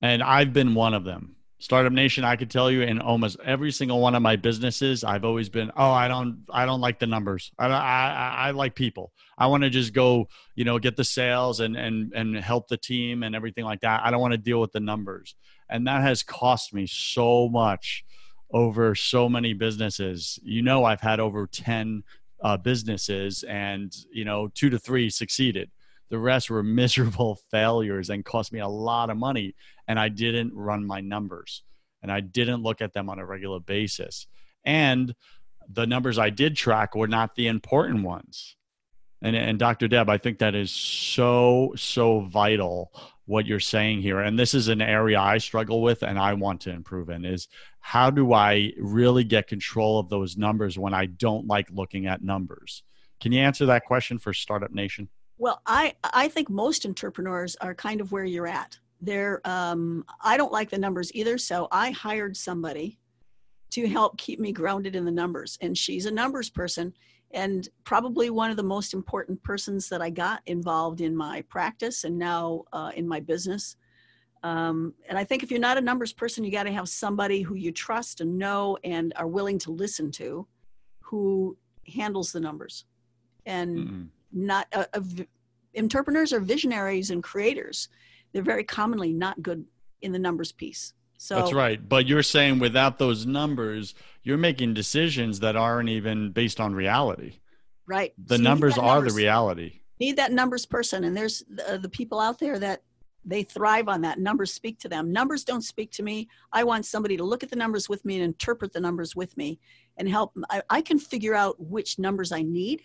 And 0.00 0.22
I've 0.22 0.52
been 0.52 0.74
one 0.74 0.94
of 0.94 1.04
them. 1.04 1.36
Startup 1.58 1.92
Nation, 1.92 2.22
I 2.22 2.36
could 2.36 2.50
tell 2.50 2.70
you 2.70 2.82
in 2.82 3.00
almost 3.00 3.38
every 3.42 3.72
single 3.72 3.98
one 3.98 4.14
of 4.14 4.20
my 4.20 4.36
businesses, 4.36 5.02
I've 5.02 5.24
always 5.24 5.48
been, 5.48 5.72
oh, 5.74 5.90
I 5.90 6.06
don't, 6.06 6.44
I 6.50 6.66
don't 6.66 6.82
like 6.82 6.98
the 6.98 7.06
numbers. 7.06 7.50
I, 7.58 7.66
I, 7.66 8.34
I 8.36 8.50
like 8.50 8.74
people. 8.74 9.10
I 9.38 9.46
want 9.46 9.62
to 9.62 9.70
just 9.70 9.94
go, 9.94 10.28
you 10.54 10.64
know, 10.64 10.78
get 10.78 10.96
the 10.96 11.04
sales 11.04 11.60
and 11.60 11.76
and 11.76 12.12
and 12.14 12.36
help 12.36 12.68
the 12.68 12.76
team 12.76 13.22
and 13.22 13.34
everything 13.34 13.64
like 13.64 13.80
that. 13.80 14.02
I 14.04 14.10
don't 14.10 14.20
want 14.20 14.32
to 14.32 14.38
deal 14.38 14.60
with 14.60 14.72
the 14.72 14.80
numbers, 14.80 15.34
and 15.68 15.86
that 15.86 16.02
has 16.02 16.22
cost 16.22 16.72
me 16.72 16.86
so 16.86 17.48
much 17.48 18.04
over 18.52 18.94
so 18.94 19.28
many 19.28 19.52
businesses. 19.52 20.38
You 20.42 20.62
know, 20.62 20.84
I've 20.84 21.00
had 21.00 21.20
over 21.20 21.46
ten 21.46 22.02
uh, 22.40 22.56
businesses, 22.56 23.42
and 23.44 23.94
you 24.12 24.24
know, 24.24 24.48
two 24.48 24.70
to 24.70 24.78
three 24.78 25.10
succeeded. 25.10 25.70
The 26.08 26.18
rest 26.18 26.50
were 26.50 26.62
miserable 26.62 27.38
failures 27.50 28.10
and 28.10 28.24
cost 28.24 28.52
me 28.52 28.60
a 28.60 28.68
lot 28.68 29.10
of 29.10 29.16
money. 29.16 29.54
And 29.88 29.98
I 29.98 30.08
didn't 30.08 30.54
run 30.54 30.86
my 30.86 31.00
numbers 31.00 31.62
and 32.02 32.12
I 32.12 32.20
didn't 32.20 32.62
look 32.62 32.80
at 32.80 32.92
them 32.92 33.08
on 33.08 33.18
a 33.18 33.26
regular 33.26 33.60
basis. 33.60 34.26
And 34.64 35.14
the 35.68 35.86
numbers 35.86 36.18
I 36.18 36.30
did 36.30 36.56
track 36.56 36.94
were 36.94 37.08
not 37.08 37.34
the 37.34 37.48
important 37.48 38.04
ones. 38.04 38.56
And, 39.22 39.34
and 39.34 39.58
Dr. 39.58 39.88
Deb, 39.88 40.08
I 40.08 40.18
think 40.18 40.38
that 40.38 40.54
is 40.54 40.70
so, 40.70 41.72
so 41.76 42.20
vital 42.20 42.92
what 43.24 43.46
you're 43.46 43.60
saying 43.60 44.02
here. 44.02 44.20
And 44.20 44.38
this 44.38 44.54
is 44.54 44.68
an 44.68 44.80
area 44.80 45.18
I 45.18 45.38
struggle 45.38 45.82
with 45.82 46.02
and 46.02 46.18
I 46.18 46.34
want 46.34 46.60
to 46.62 46.70
improve 46.70 47.10
in 47.10 47.24
is 47.24 47.48
how 47.80 48.10
do 48.10 48.32
I 48.32 48.72
really 48.78 49.24
get 49.24 49.48
control 49.48 49.98
of 49.98 50.08
those 50.08 50.36
numbers 50.36 50.78
when 50.78 50.94
I 50.94 51.06
don't 51.06 51.46
like 51.46 51.68
looking 51.70 52.06
at 52.06 52.22
numbers? 52.22 52.82
Can 53.20 53.32
you 53.32 53.40
answer 53.40 53.66
that 53.66 53.84
question 53.84 54.18
for 54.18 54.32
Startup 54.32 54.70
Nation? 54.70 55.08
Well, 55.38 55.60
I, 55.66 55.94
I 56.04 56.28
think 56.28 56.48
most 56.48 56.86
entrepreneurs 56.86 57.56
are 57.56 57.74
kind 57.74 58.00
of 58.00 58.12
where 58.12 58.24
you're 58.24 58.46
at. 58.46 58.78
They're, 59.00 59.40
um, 59.44 60.04
I 60.22 60.36
don't 60.36 60.52
like 60.52 60.70
the 60.70 60.78
numbers 60.78 61.12
either. 61.14 61.36
So 61.36 61.68
I 61.70 61.90
hired 61.90 62.36
somebody 62.36 62.98
to 63.70 63.88
help 63.88 64.16
keep 64.16 64.38
me 64.38 64.52
grounded 64.52 64.94
in 64.94 65.04
the 65.04 65.10
numbers. 65.10 65.58
And 65.60 65.76
she's 65.76 66.06
a 66.06 66.10
numbers 66.10 66.48
person 66.48 66.94
and 67.36 67.68
probably 67.84 68.30
one 68.30 68.50
of 68.50 68.56
the 68.56 68.62
most 68.62 68.94
important 68.94 69.40
persons 69.42 69.90
that 69.90 70.00
I 70.00 70.08
got 70.08 70.40
involved 70.46 71.02
in 71.02 71.14
my 71.14 71.42
practice 71.42 72.04
and 72.04 72.18
now 72.18 72.64
uh, 72.72 72.90
in 72.96 73.06
my 73.06 73.20
business. 73.20 73.76
Um, 74.42 74.94
and 75.06 75.18
I 75.18 75.24
think 75.24 75.42
if 75.42 75.50
you're 75.50 75.60
not 75.60 75.76
a 75.76 75.82
numbers 75.82 76.14
person, 76.14 76.44
you 76.44 76.50
got 76.50 76.62
to 76.62 76.72
have 76.72 76.88
somebody 76.88 77.42
who 77.42 77.54
you 77.54 77.72
trust 77.72 78.22
and 78.22 78.38
know 78.38 78.78
and 78.84 79.12
are 79.16 79.26
willing 79.26 79.58
to 79.60 79.70
listen 79.70 80.10
to 80.12 80.46
who 81.00 81.58
handles 81.94 82.32
the 82.32 82.40
numbers. 82.40 82.86
And 83.44 83.78
mm-hmm. 83.78 84.02
not 84.32 84.66
uh, 84.72 84.86
uh, 84.94 85.00
entrepreneurs 85.76 86.32
are 86.32 86.40
visionaries 86.40 87.10
and 87.10 87.22
creators. 87.22 87.90
They're 88.32 88.42
very 88.42 88.64
commonly 88.64 89.12
not 89.12 89.42
good 89.42 89.62
in 90.00 90.10
the 90.10 90.18
numbers 90.18 90.52
piece. 90.52 90.94
So 91.18 91.36
That's 91.36 91.52
right. 91.52 91.86
But 91.86 92.06
you're 92.06 92.22
saying 92.22 92.58
without 92.58 92.98
those 92.98 93.26
numbers, 93.26 93.94
you're 94.22 94.36
making 94.36 94.74
decisions 94.74 95.40
that 95.40 95.56
aren't 95.56 95.88
even 95.88 96.30
based 96.30 96.60
on 96.60 96.74
reality. 96.74 97.38
Right. 97.86 98.12
The 98.18 98.36
so 98.36 98.42
numbers 98.42 98.76
are 98.78 98.96
numbers, 98.96 99.14
the 99.14 99.18
reality. 99.18 99.80
Need 100.00 100.16
that 100.16 100.32
numbers 100.32 100.66
person 100.66 101.04
and 101.04 101.16
there's 101.16 101.42
the, 101.48 101.78
the 101.78 101.88
people 101.88 102.20
out 102.20 102.38
there 102.38 102.58
that 102.58 102.82
they 103.24 103.42
thrive 103.42 103.88
on 103.88 104.02
that. 104.02 104.18
Numbers 104.18 104.52
speak 104.52 104.78
to 104.80 104.88
them. 104.88 105.12
Numbers 105.12 105.42
don't 105.42 105.62
speak 105.62 105.90
to 105.92 106.02
me. 106.02 106.28
I 106.52 106.64
want 106.64 106.86
somebody 106.86 107.16
to 107.16 107.24
look 107.24 107.42
at 107.42 107.50
the 107.50 107.56
numbers 107.56 107.88
with 107.88 108.04
me 108.04 108.16
and 108.16 108.24
interpret 108.24 108.72
the 108.72 108.80
numbers 108.80 109.16
with 109.16 109.36
me 109.36 109.58
and 109.96 110.08
help. 110.08 110.36
I, 110.50 110.62
I 110.70 110.80
can 110.80 110.98
figure 110.98 111.34
out 111.34 111.58
which 111.58 111.98
numbers 111.98 112.30
I 112.30 112.42
need 112.42 112.82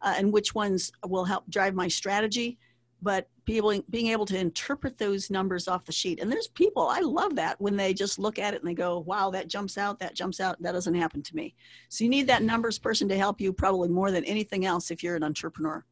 uh, 0.00 0.14
and 0.16 0.32
which 0.32 0.54
ones 0.54 0.92
will 1.06 1.24
help 1.24 1.48
drive 1.50 1.74
my 1.74 1.88
strategy 1.88 2.58
but 3.02 3.28
people 3.48 3.82
being 3.88 4.08
able 4.08 4.26
to 4.26 4.38
interpret 4.38 4.98
those 4.98 5.30
numbers 5.30 5.68
off 5.68 5.86
the 5.86 5.92
sheet. 5.92 6.20
And 6.20 6.30
there's 6.30 6.48
people 6.48 6.86
i 6.88 7.00
love 7.00 7.34
that 7.36 7.58
when 7.60 7.76
they 7.76 7.94
just 7.94 8.18
look 8.18 8.38
at 8.38 8.52
it 8.52 8.60
and 8.60 8.68
they 8.68 8.74
go 8.74 8.98
wow 9.00 9.30
that 9.30 9.48
jumps 9.48 9.78
out 9.78 9.98
that 10.00 10.14
jumps 10.14 10.38
out 10.38 10.60
that 10.62 10.72
doesn't 10.72 10.94
happen 10.94 11.22
to 11.22 11.34
me. 11.34 11.54
So 11.88 12.04
you 12.04 12.10
need 12.10 12.26
that 12.26 12.42
numbers 12.42 12.78
person 12.78 13.08
to 13.08 13.16
help 13.16 13.40
you 13.40 13.52
probably 13.52 13.88
more 13.88 14.10
than 14.10 14.24
anything 14.24 14.66
else 14.66 14.90
if 14.90 15.02
you're 15.02 15.16
an 15.16 15.24
entrepreneur. 15.24 15.84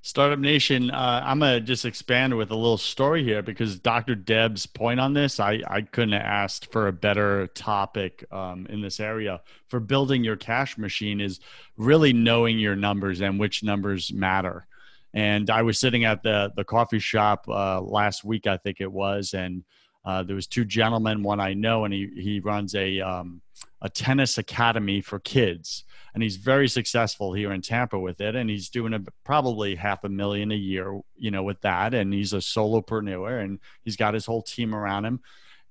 Startup 0.00 0.38
nation 0.38 0.90
uh, 0.90 1.22
i'm 1.24 1.40
going 1.40 1.54
to 1.54 1.60
just 1.60 1.84
expand 1.84 2.36
with 2.36 2.50
a 2.50 2.54
little 2.54 2.78
story 2.78 3.24
here 3.24 3.42
because 3.42 3.78
dr 3.80 4.14
deb's 4.14 4.64
point 4.64 5.00
on 5.00 5.12
this 5.12 5.40
i, 5.40 5.60
I 5.66 5.82
couldn't 5.82 6.12
have 6.12 6.22
asked 6.22 6.70
for 6.70 6.86
a 6.86 6.92
better 6.92 7.48
topic 7.48 8.24
um, 8.30 8.66
in 8.70 8.80
this 8.80 9.00
area 9.00 9.40
for 9.66 9.80
building 9.80 10.22
your 10.22 10.36
cash 10.36 10.78
machine 10.78 11.20
is 11.20 11.40
really 11.76 12.12
knowing 12.12 12.58
your 12.60 12.76
numbers 12.76 13.20
and 13.20 13.40
which 13.40 13.64
numbers 13.64 14.12
matter 14.12 14.68
and 15.14 15.50
I 15.50 15.62
was 15.62 15.78
sitting 15.78 16.04
at 16.04 16.22
the 16.22 16.52
the 16.56 16.64
coffee 16.64 16.98
shop 16.98 17.46
uh, 17.48 17.80
last 17.80 18.24
week, 18.24 18.46
I 18.46 18.56
think 18.56 18.80
it 18.80 18.90
was, 18.90 19.34
and 19.34 19.64
uh, 20.04 20.22
there 20.22 20.36
was 20.36 20.46
two 20.46 20.64
gentlemen, 20.64 21.22
one 21.22 21.40
I 21.40 21.54
know, 21.54 21.84
and 21.84 21.92
he 21.92 22.08
he 22.16 22.40
runs 22.40 22.74
a 22.74 23.00
um, 23.00 23.42
a 23.82 23.88
tennis 23.88 24.38
academy 24.38 25.00
for 25.00 25.18
kids, 25.18 25.84
and 26.14 26.22
he's 26.22 26.36
very 26.36 26.68
successful 26.68 27.32
here 27.32 27.52
in 27.52 27.60
Tampa 27.60 27.98
with 27.98 28.20
it, 28.20 28.36
and 28.36 28.48
he's 28.48 28.68
doing 28.68 28.94
a, 28.94 29.00
probably 29.24 29.74
half 29.74 30.04
a 30.04 30.08
million 30.08 30.52
a 30.52 30.56
year, 30.56 31.00
you 31.16 31.30
know, 31.30 31.42
with 31.42 31.60
that, 31.62 31.92
and 31.92 32.12
he's 32.12 32.32
a 32.32 32.38
solopreneur, 32.38 33.42
and 33.42 33.58
he's 33.82 33.96
got 33.96 34.14
his 34.14 34.26
whole 34.26 34.42
team 34.42 34.74
around 34.74 35.04
him, 35.04 35.20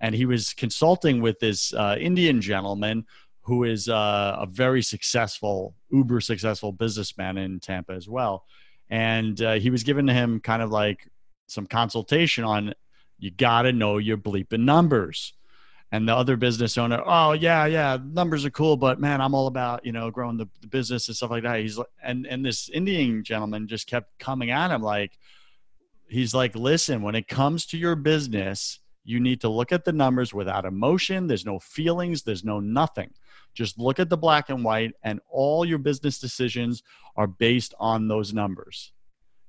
and 0.01 0.13
he 0.13 0.25
was 0.25 0.53
consulting 0.53 1.21
with 1.21 1.39
this 1.39 1.73
uh, 1.73 1.95
Indian 1.99 2.41
gentleman 2.41 3.05
who 3.41 3.63
is 3.63 3.87
uh, 3.87 4.37
a 4.39 4.47
very 4.47 4.81
successful, 4.81 5.75
uber 5.91 6.19
successful 6.19 6.71
businessman 6.71 7.37
in 7.37 7.59
Tampa 7.59 7.93
as 7.93 8.09
well 8.09 8.43
and 8.89 9.41
uh, 9.41 9.53
he 9.53 9.69
was 9.69 9.83
giving 9.83 10.07
him 10.07 10.39
kind 10.39 10.61
of 10.61 10.71
like 10.71 11.07
some 11.47 11.65
consultation 11.65 12.43
on 12.43 12.73
you 13.17 13.31
got 13.31 13.63
to 13.63 13.73
know 13.73 13.97
your 13.97 14.17
bleeping 14.17 14.61
numbers. 14.61 15.33
And 15.91 16.09
the 16.09 16.15
other 16.15 16.35
business 16.35 16.77
owner 16.77 17.01
oh 17.05 17.31
yeah 17.33 17.65
yeah 17.67 17.97
numbers 18.03 18.43
are 18.43 18.49
cool 18.49 18.75
but 18.75 18.99
man 18.99 19.21
i'm 19.21 19.33
all 19.33 19.47
about 19.47 19.85
you 19.85 19.93
know 19.93 20.11
growing 20.11 20.35
the, 20.35 20.47
the 20.59 20.67
business 20.67 21.07
and 21.07 21.15
stuff 21.15 21.29
like 21.29 21.43
that. 21.43 21.61
He's 21.61 21.79
and 22.03 22.25
and 22.25 22.43
this 22.43 22.69
indian 22.69 23.23
gentleman 23.23 23.67
just 23.67 23.87
kept 23.87 24.17
coming 24.19 24.49
at 24.49 24.71
him 24.71 24.81
like 24.81 25.17
he's 26.09 26.33
like 26.33 26.53
listen 26.53 27.01
when 27.01 27.15
it 27.15 27.29
comes 27.29 27.65
to 27.67 27.77
your 27.77 27.95
business 27.95 28.79
you 29.05 29.19
need 29.19 29.39
to 29.39 29.49
look 29.49 29.71
at 29.71 29.85
the 29.85 29.93
numbers 29.93 30.33
without 30.33 30.65
emotion 30.65 31.27
there's 31.27 31.45
no 31.45 31.59
feelings 31.59 32.23
there's 32.23 32.43
no 32.43 32.59
nothing 32.59 33.11
just 33.55 33.79
look 33.79 33.99
at 33.99 34.09
the 34.09 34.17
black 34.17 34.49
and 34.49 34.63
white, 34.63 34.93
and 35.01 35.19
all 35.29 35.65
your 35.65 35.79
business 35.79 36.19
decisions 36.19 36.83
are 37.15 37.25
based 37.25 37.73
on 37.79 38.07
those 38.07 38.33
numbers. 38.33 38.91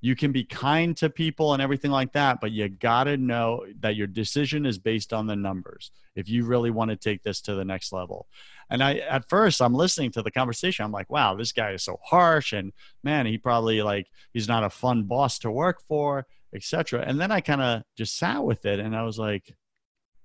You 0.00 0.14
can 0.14 0.30
be 0.30 0.44
kind 0.44 0.96
to 0.98 1.10
people 1.10 1.52
and 1.52 1.60
everything 1.60 1.90
like 1.90 2.12
that, 2.12 2.40
but 2.40 2.52
you 2.52 2.68
got 2.68 3.04
to 3.04 3.16
know 3.16 3.66
that 3.80 3.96
your 3.96 4.06
decision 4.06 4.64
is 4.64 4.78
based 4.78 5.12
on 5.12 5.26
the 5.26 5.34
numbers 5.34 5.90
if 6.14 6.28
you 6.28 6.44
really 6.44 6.70
want 6.70 6.90
to 6.90 6.96
take 6.96 7.22
this 7.24 7.40
to 7.42 7.54
the 7.54 7.64
next 7.64 7.92
level. 7.92 8.28
And 8.70 8.82
I, 8.82 8.98
at 8.98 9.28
first, 9.28 9.60
I'm 9.60 9.74
listening 9.74 10.12
to 10.12 10.22
the 10.22 10.30
conversation. 10.30 10.84
I'm 10.84 10.92
like, 10.92 11.10
wow, 11.10 11.34
this 11.34 11.50
guy 11.50 11.72
is 11.72 11.82
so 11.82 11.98
harsh, 12.04 12.52
and 12.52 12.72
man, 13.02 13.26
he 13.26 13.38
probably 13.38 13.82
like 13.82 14.06
he's 14.32 14.48
not 14.48 14.64
a 14.64 14.70
fun 14.70 15.02
boss 15.04 15.40
to 15.40 15.50
work 15.50 15.82
for, 15.88 16.26
etc. 16.56 17.04
And 17.06 17.20
then 17.20 17.30
I 17.30 17.40
kind 17.40 17.62
of 17.62 17.82
just 17.96 18.16
sat 18.16 18.42
with 18.42 18.66
it, 18.66 18.80
and 18.80 18.96
I 18.96 19.02
was 19.02 19.18
like, 19.18 19.54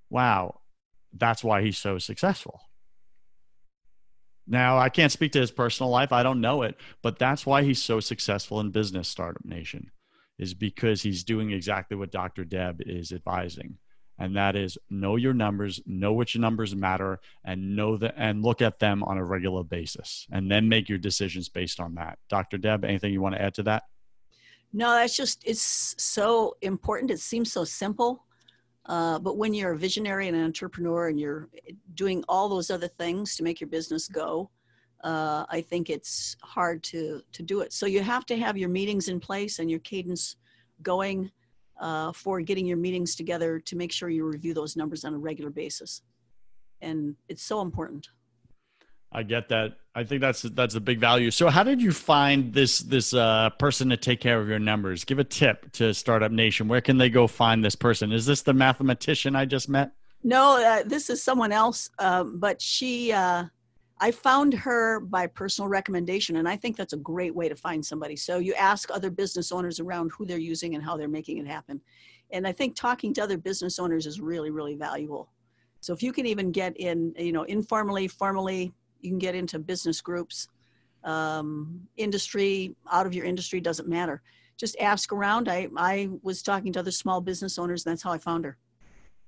wow, 0.10 0.62
that's 1.13 1.44
why 1.44 1.62
he's 1.62 1.78
so 1.78 1.98
successful 1.98 2.62
now, 4.52 4.78
I 4.78 4.89
can't 4.89 5.12
speak 5.12 5.32
to 5.34 5.39
his 5.39 5.50
personal 5.50 5.89
life. 5.89 6.12
I 6.12 6.24
don't 6.24 6.41
know 6.41 6.63
it, 6.63 6.76
but 7.02 7.20
that's 7.20 7.46
why 7.46 7.63
he's 7.63 7.82
so 7.82 8.00
successful 8.00 8.60
in 8.60 8.72
business 8.72 9.08
startup 9.08 9.46
nation 9.46 9.91
is 10.38 10.54
because 10.54 11.02
he's 11.02 11.24
doing 11.24 11.52
exactly 11.52 11.96
what 11.96 12.12
Dr. 12.12 12.44
Deb 12.44 12.82
is 12.86 13.12
advising. 13.12 13.78
And 14.17 14.36
that 14.36 14.56
is 14.56 14.78
know 14.89 15.15
your 15.15 15.34
numbers, 15.34 15.80
know 15.86 16.13
which 16.13 16.36
numbers 16.36 16.76
matter 16.76 17.20
and 17.46 17.76
know 17.76 17.98
that 17.98 18.15
and 18.17 18.44
look 18.44 18.62
at 18.62 18.80
them 18.80 19.04
on 19.04 19.17
a 19.17 19.24
regular 19.24 19.63
basis 19.63 20.28
and 20.32 20.52
then 20.52 20.67
make 20.67 20.89
your 20.89 20.98
decisions 20.98 21.48
based 21.48 21.80
on 21.80 21.96
that. 21.96 22.20
Dr. 22.30 22.58
Deb, 22.58 22.84
anything 22.84 23.13
you 23.13 23.22
want 23.22 23.36
to 23.36 23.41
add 23.41 23.54
to 23.56 23.63
that? 23.63 23.84
No, 24.73 24.91
that's 24.91 25.15
just 25.15 25.43
it's 25.45 25.95
so 25.97 26.55
important. 26.62 27.12
It 27.12 27.19
seems 27.19 27.51
so 27.51 27.63
simple 27.63 28.25
uh, 28.88 29.19
but 29.19 29.38
when 29.38 29.53
you're 29.53 29.73
a 29.73 29.77
visionary 29.77 30.27
and 30.27 30.36
an 30.36 30.43
entrepreneur 30.43 31.07
and 31.07 31.19
you're 31.19 31.49
doing 31.93 32.23
all 32.27 32.49
those 32.49 32.71
other 32.71 32.88
things 32.88 33.36
to 33.36 33.43
make 33.43 33.62
your 33.62 33.69
business 33.69 34.07
go, 34.07 34.49
uh, 35.03 35.45
I 35.49 35.62
think 35.62 35.89
it's 35.89 36.36
hard 36.41 36.84
to 36.84 37.21
to 37.31 37.43
do 37.43 37.62
it. 37.62 37.73
So 37.73 37.86
you 37.86 38.01
have 38.01 38.25
to 38.27 38.38
have 38.38 38.57
your 38.57 38.69
meetings 38.69 39.07
in 39.07 39.19
place 39.19 39.60
and 39.60 39.69
your 39.69 39.79
cadence 39.79 40.36
going 40.81 41.31
uh, 41.79 42.12
for 42.12 42.41
getting 42.41 42.65
your 42.65 42.77
meetings 42.77 43.15
together 43.15 43.60
to 43.60 43.75
make 43.75 43.91
sure 43.91 44.10
you 44.10 44.25
review 44.25 44.53
those 44.53 44.75
numbers 44.75 45.03
on 45.05 45.13
a 45.13 45.17
regular 45.17 45.51
basis, 45.51 46.01
and 46.81 47.15
it's 47.29 47.43
so 47.43 47.62
important. 47.62 48.07
I 49.12 49.24
get 49.24 49.50
that. 49.50 49.74
I 49.93 50.06
think 50.06 50.21
that's 50.21 50.43
that's 50.43 50.76
a 50.76 50.80
big 50.80 51.00
value. 51.00 51.32
So, 51.32 51.50
how 51.50 51.63
did 51.63 51.82
you 51.82 51.91
find 51.91 52.54
this 52.54 52.80
this 52.80 53.13
uh, 53.13 53.50
person 53.60 53.89
to 53.89 53.97
take 53.97 54.21
care 54.21 54.39
of 54.39 54.47
your 54.47 54.60
numbers? 54.60 55.04
Give 55.04 55.19
a 55.19 55.24
tip 55.24 55.69
to 55.74 55.93
Startup 55.93 56.32
Nation. 56.32 56.69
Where 56.69 56.80
can 56.80 56.97
they 56.97 57.10
go 57.10 57.28
find 57.28 57.63
this 57.63 57.76
person? 57.76 58.13
Is 58.13 58.26
this 58.26 58.41
the 58.41 58.54
mathematician 58.54 59.36
I 59.36 59.45
just 59.45 59.67
met? 59.67 59.91
No, 60.24 60.63
uh, 60.63 60.84
this 60.86 61.10
is 61.10 61.21
someone 61.21 61.52
else. 61.52 61.89
Um, 62.00 62.39
but 62.39 62.62
she, 62.62 63.12
uh, 63.12 63.45
I 64.00 64.12
found 64.12 64.54
her 64.54 65.00
by 65.02 65.28
personal 65.28 65.67
recommendation, 65.67 66.38
and 66.38 66.47
I 66.47 66.56
think 66.56 66.78
that's 66.78 66.93
a 66.93 66.97
great 66.97 67.36
way 67.36 67.50
to 67.50 67.56
find 67.56 67.86
somebody. 67.86 68.15
So 68.15 68.38
you 68.38 68.54
ask 68.54 68.89
other 68.91 69.10
business 69.10 69.52
owners 69.52 69.80
around 69.80 70.12
who 70.12 70.26
they're 70.26 70.38
using 70.38 70.76
and 70.76 70.84
how 70.84 70.95
they're 70.95 71.10
making 71.10 71.39
it 71.39 71.47
happen. 71.47 71.82
And 72.32 72.47
I 72.47 72.52
think 72.52 72.76
talking 72.76 73.13
to 73.15 73.24
other 73.24 73.38
business 73.38 73.78
owners 73.78 74.06
is 74.06 74.21
really, 74.21 74.52
really 74.52 74.76
valuable. 74.76 75.30
So 75.82 75.91
if 75.91 76.04
you 76.04 76.13
can 76.13 76.28
even 76.28 76.52
get 76.52 76.78
in, 76.78 77.13
you 77.17 77.32
know, 77.32 77.43
informally, 77.43 78.08
formally, 78.08 78.71
you 79.03 79.09
can 79.09 79.19
get 79.19 79.35
into 79.35 79.59
business 79.59 80.01
groups 80.01 80.47
um, 81.03 81.87
industry 81.97 82.75
out 82.91 83.05
of 83.05 83.13
your 83.13 83.25
industry 83.25 83.59
doesn't 83.59 83.87
matter. 83.87 84.21
Just 84.57 84.77
ask 84.79 85.11
around. 85.11 85.49
I, 85.49 85.67
I 85.75 86.09
was 86.21 86.43
talking 86.43 86.71
to 86.73 86.79
other 86.79 86.91
small 86.91 87.21
business 87.21 87.57
owners 87.57 87.85
and 87.85 87.91
that's 87.91 88.03
how 88.03 88.11
i 88.11 88.17
found 88.17 88.45
her. 88.45 88.57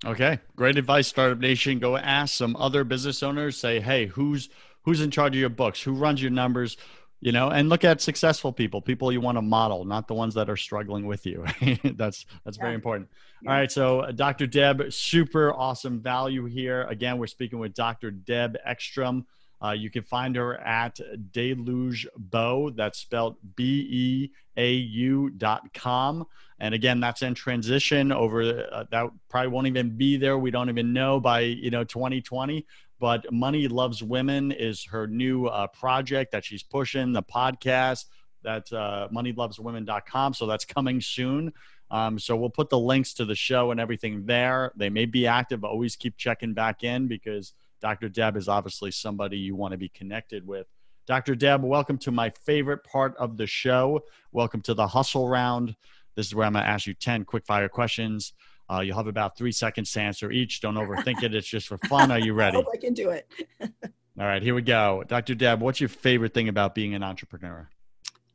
Okay 0.05 0.39
great 0.55 0.77
advice 0.77 1.07
startup 1.07 1.39
nation. 1.39 1.79
Go 1.79 1.97
ask 1.97 2.33
some 2.33 2.55
other 2.57 2.83
business 2.83 3.23
owners 3.23 3.57
say 3.57 3.79
hey 3.79 4.07
who's 4.07 4.49
who's 4.83 5.01
in 5.01 5.11
charge 5.11 5.35
of 5.35 5.39
your 5.39 5.49
books? 5.49 5.81
Who 5.81 5.93
runs 5.93 6.21
your 6.21 6.31
numbers? 6.31 6.77
You 7.21 7.31
know 7.31 7.49
and 7.49 7.69
look 7.69 7.85
at 7.85 8.01
successful 8.01 8.51
people 8.51 8.81
people 8.81 9.11
you 9.11 9.21
want 9.21 9.37
to 9.37 9.41
model 9.41 9.85
not 9.85 10.09
the 10.09 10.13
ones 10.13 10.33
that 10.33 10.49
are 10.49 10.57
struggling 10.57 11.07
with 11.07 11.25
you. 11.25 11.45
That's 11.83 12.25
that's 12.43 12.57
yeah. 12.57 12.63
very 12.63 12.75
important. 12.75 13.09
Yeah. 13.41 13.49
all 13.49 13.57
right 13.57 13.71
so 13.71 14.01
uh, 14.01 14.11
dr 14.11 14.45
deb 14.47 14.91
super 14.91 15.53
awesome 15.53 16.01
value 16.01 16.45
here. 16.45 16.83
Again 16.83 17.17
we're 17.17 17.27
speaking 17.27 17.59
with 17.59 17.73
dr 17.73 18.11
deb 18.11 18.57
ekstrom 18.65 19.25
Uh, 19.63 19.71
you 19.71 19.89
can 19.89 20.03
find 20.03 20.35
her 20.35 20.57
at 20.57 20.99
Deluge 21.31 22.07
Beau. 22.17 22.69
That's 22.69 22.99
spelled 22.99 23.37
B 23.55 23.87
E 23.89 24.31
A 24.57 24.73
U 24.73 25.29
dot 25.29 25.73
com. 25.73 26.25
And 26.59 26.73
again, 26.73 26.99
that's 26.99 27.21
in 27.21 27.33
transition 27.33 28.11
over 28.11 28.67
uh, 28.71 28.83
that 28.91 29.09
probably 29.29 29.47
won't 29.49 29.67
even 29.67 29.97
be 29.97 30.17
there. 30.17 30.37
We 30.37 30.51
don't 30.51 30.69
even 30.69 30.93
know 30.93 31.19
by, 31.19 31.41
you 31.41 31.71
know, 31.71 31.83
2020. 31.83 32.65
But 32.99 33.31
Money 33.31 33.67
Loves 33.67 34.01
Women 34.01 34.51
is 34.51 34.85
her 34.85 35.07
new 35.07 35.47
uh, 35.47 35.67
project 35.67 36.31
that 36.31 36.45
she's 36.45 36.63
pushing, 36.63 37.11
the 37.11 37.23
podcast. 37.23 38.05
That's 38.43 38.71
uh, 38.71 39.07
moneyloveswomen.com. 39.13 40.33
So 40.33 40.45
that's 40.45 40.65
coming 40.65 41.01
soon. 41.01 41.53
Um, 41.91 42.17
so 42.17 42.35
we'll 42.35 42.49
put 42.49 42.69
the 42.69 42.79
links 42.79 43.13
to 43.15 43.25
the 43.25 43.35
show 43.35 43.71
and 43.71 43.79
everything 43.79 44.25
there. 44.25 44.71
They 44.75 44.89
may 44.89 45.05
be 45.05 45.27
active. 45.27 45.63
Always 45.63 45.95
keep 45.95 46.17
checking 46.17 46.53
back 46.53 46.83
in 46.83 47.07
because 47.07 47.53
Dr. 47.83 48.07
Deb 48.07 48.37
is 48.37 48.47
obviously 48.47 48.91
somebody 48.91 49.37
you 49.37 49.57
want 49.57 49.73
to 49.73 49.77
be 49.77 49.89
connected 49.89 50.47
with. 50.47 50.67
Dr. 51.05 51.35
Deb, 51.35 51.61
welcome 51.65 51.97
to 51.97 52.11
my 52.11 52.29
favorite 52.29 52.81
part 52.85 53.13
of 53.17 53.35
the 53.35 53.45
show. 53.45 53.99
Welcome 54.31 54.61
to 54.61 54.73
the 54.73 54.87
hustle 54.87 55.27
round. 55.27 55.75
This 56.15 56.27
is 56.27 56.33
where 56.33 56.47
I'm 56.47 56.53
going 56.53 56.63
to 56.63 56.69
ask 56.69 56.87
you 56.87 56.93
10 56.93 57.25
quick 57.25 57.45
fire 57.45 57.67
questions. 57.67 58.31
Uh, 58.71 58.79
you'll 58.79 58.95
have 58.95 59.07
about 59.07 59.37
three 59.37 59.51
seconds 59.51 59.91
to 59.91 59.99
answer 59.99 60.31
each. 60.31 60.61
Don't 60.61 60.75
overthink 60.75 61.23
it. 61.23 61.35
It's 61.35 61.45
just 61.45 61.67
for 61.67 61.77
fun. 61.89 62.09
Are 62.09 62.19
you 62.19 62.33
ready? 62.33 62.55
I 62.55 62.61
hope 62.61 62.69
I 62.73 62.77
can 62.77 62.93
do 62.93 63.09
it. 63.09 63.29
All 63.61 64.25
right, 64.25 64.41
here 64.41 64.55
we 64.55 64.61
go. 64.61 65.03
Dr. 65.05 65.35
Deb, 65.35 65.59
what's 65.59 65.81
your 65.81 65.89
favorite 65.89 66.33
thing 66.33 66.47
about 66.47 66.73
being 66.73 66.93
an 66.93 67.03
entrepreneur? 67.03 67.67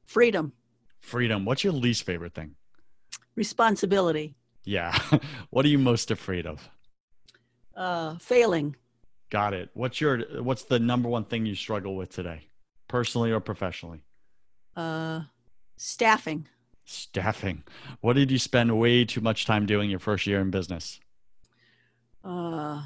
Freedom, 0.04 0.52
Freedom. 1.00 1.46
What's 1.46 1.64
your 1.64 1.72
least 1.72 2.02
favorite 2.04 2.34
thing? 2.34 2.54
responsibility, 3.34 4.34
Yeah. 4.64 4.98
what 5.50 5.64
are 5.64 5.68
you 5.68 5.78
most 5.78 6.10
afraid 6.10 6.44
of? 6.44 6.68
uh, 7.76 8.18
failing, 8.18 8.74
Got 9.30 9.52
it. 9.54 9.70
What's 9.74 10.00
your 10.00 10.42
what's 10.42 10.62
the 10.64 10.78
number 10.78 11.08
one 11.08 11.24
thing 11.24 11.44
you 11.46 11.54
struggle 11.54 11.96
with 11.96 12.10
today? 12.10 12.46
Personally 12.88 13.30
or 13.30 13.40
professionally? 13.40 14.00
uh, 14.76 15.22
staffing, 15.76 16.46
Staffing. 16.84 17.64
What 18.00 18.14
did 18.14 18.30
you 18.30 18.38
spend 18.38 18.78
way 18.78 19.04
too 19.04 19.20
much 19.20 19.44
time 19.44 19.66
doing 19.66 19.90
your 19.90 19.98
first 19.98 20.26
year 20.26 20.40
in 20.40 20.50
business? 20.50 21.00
uh, 22.24 22.82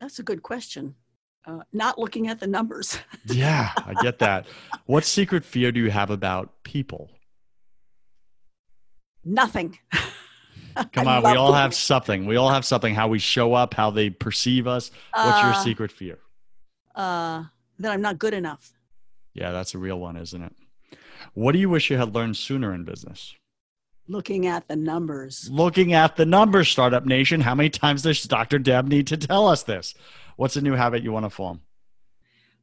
that's 0.00 0.18
a 0.18 0.22
good 0.22 0.42
question. 0.42 0.94
Uh, 1.44 1.60
not 1.72 1.98
looking 1.98 2.28
at 2.28 2.38
the 2.38 2.46
numbers. 2.46 2.98
Yeah, 3.26 3.72
I 3.76 3.94
get 3.94 4.18
that. 4.20 4.46
what 4.86 5.04
secret 5.04 5.44
fear 5.44 5.72
do 5.72 5.80
you 5.80 5.90
have 5.90 6.10
about 6.10 6.62
people? 6.62 7.10
Nothing. 9.24 9.78
Come 10.92 11.08
on, 11.08 11.22
we 11.22 11.36
all 11.36 11.52
have 11.52 11.74
something. 11.74 12.26
We 12.26 12.36
all 12.36 12.50
have 12.50 12.64
something. 12.64 12.94
How 12.94 13.08
we 13.08 13.18
show 13.18 13.54
up, 13.54 13.74
how 13.74 13.90
they 13.90 14.10
perceive 14.10 14.66
us. 14.66 14.90
What's 15.14 15.42
your 15.42 15.52
Uh, 15.52 15.62
secret 15.62 15.90
fear? 15.92 16.18
Uh, 16.94 17.44
that 17.78 17.92
I'm 17.92 18.02
not 18.02 18.18
good 18.18 18.34
enough. 18.34 18.72
Yeah, 19.34 19.50
that's 19.50 19.74
a 19.74 19.78
real 19.78 19.98
one, 19.98 20.16
isn't 20.16 20.42
it? 20.42 20.54
What 21.34 21.52
do 21.52 21.58
you 21.58 21.70
wish 21.70 21.90
you 21.90 21.96
had 21.96 22.14
learned 22.14 22.36
sooner 22.36 22.74
in 22.74 22.84
business? 22.84 23.34
Looking 24.08 24.46
at 24.46 24.68
the 24.68 24.76
numbers. 24.76 25.48
Looking 25.50 25.92
at 25.94 26.16
the 26.16 26.26
numbers, 26.26 26.68
Startup 26.68 27.06
Nation. 27.06 27.40
How 27.40 27.54
many 27.54 27.70
times 27.70 28.02
does 28.02 28.22
Dr. 28.24 28.58
Deb 28.58 28.88
need 28.88 29.06
to 29.06 29.16
tell 29.16 29.48
us 29.48 29.62
this? 29.62 29.94
What's 30.36 30.56
a 30.56 30.60
new 30.60 30.74
habit 30.74 31.02
you 31.02 31.12
want 31.12 31.24
to 31.24 31.30
form? 31.30 31.60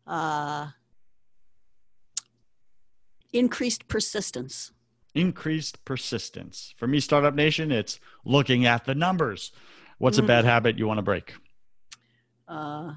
Uh, 0.05 0.67
increased 3.33 3.87
persistence. 3.87 4.71
Increased 5.15 5.83
persistence. 5.85 6.73
For 6.77 6.87
me, 6.87 6.99
Startup 6.99 7.33
Nation, 7.33 7.71
it's 7.71 7.99
looking 8.25 8.65
at 8.65 8.85
the 8.85 8.93
numbers. 8.95 9.51
What's 9.97 10.17
a 10.17 10.21
Mm. 10.21 10.27
bad 10.27 10.45
habit 10.45 10.77
you 10.77 10.87
want 10.87 10.99
to 10.99 11.01
break? 11.03 11.33
Uh, 12.47 12.93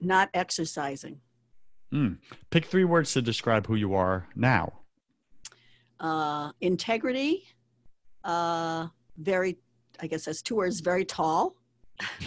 not 0.00 0.28
exercising. 0.34 1.20
Hmm. 1.90 2.14
Pick 2.50 2.66
three 2.66 2.84
words 2.84 3.12
to 3.14 3.22
describe 3.22 3.66
who 3.66 3.74
you 3.76 3.94
are 3.94 4.28
now. 4.34 4.80
Uh, 5.98 6.52
integrity. 6.60 7.44
Uh, 8.24 8.88
very, 9.16 9.56
I 10.00 10.06
guess 10.06 10.24
that's 10.26 10.42
two 10.42 10.56
words. 10.56 10.80
Very 10.80 11.04
tall 11.04 11.56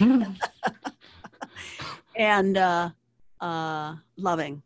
and 2.16 2.56
uh, 2.56 2.90
uh, 3.40 3.94
loving. 4.16 4.62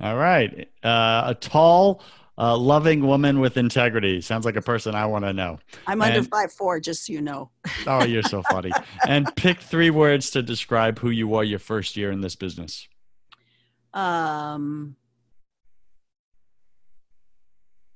All 0.00 0.16
right. 0.16 0.68
Uh, 0.82 1.22
a 1.26 1.36
tall, 1.38 2.02
uh, 2.42 2.56
loving 2.56 3.06
woman 3.06 3.38
with 3.38 3.56
integrity. 3.56 4.20
Sounds 4.20 4.44
like 4.44 4.56
a 4.56 4.62
person 4.62 4.96
I 4.96 5.06
want 5.06 5.24
to 5.24 5.32
know. 5.32 5.60
I'm 5.86 6.02
under 6.02 6.18
And- 6.18 6.28
five 6.28 6.52
four, 6.52 6.80
just 6.80 7.06
so 7.06 7.12
you 7.12 7.20
know. 7.20 7.50
Oh, 7.86 8.02
you're 8.12 8.24
so 8.24 8.42
funny. 8.50 8.72
and 9.06 9.28
pick 9.36 9.60
three 9.60 9.90
words 9.90 10.30
to 10.32 10.42
describe 10.42 10.98
who 10.98 11.10
you 11.10 11.28
were 11.28 11.44
your 11.44 11.60
first 11.60 11.96
year 11.96 12.10
in 12.10 12.20
this 12.20 12.34
business. 12.34 12.88
Um, 13.94 14.96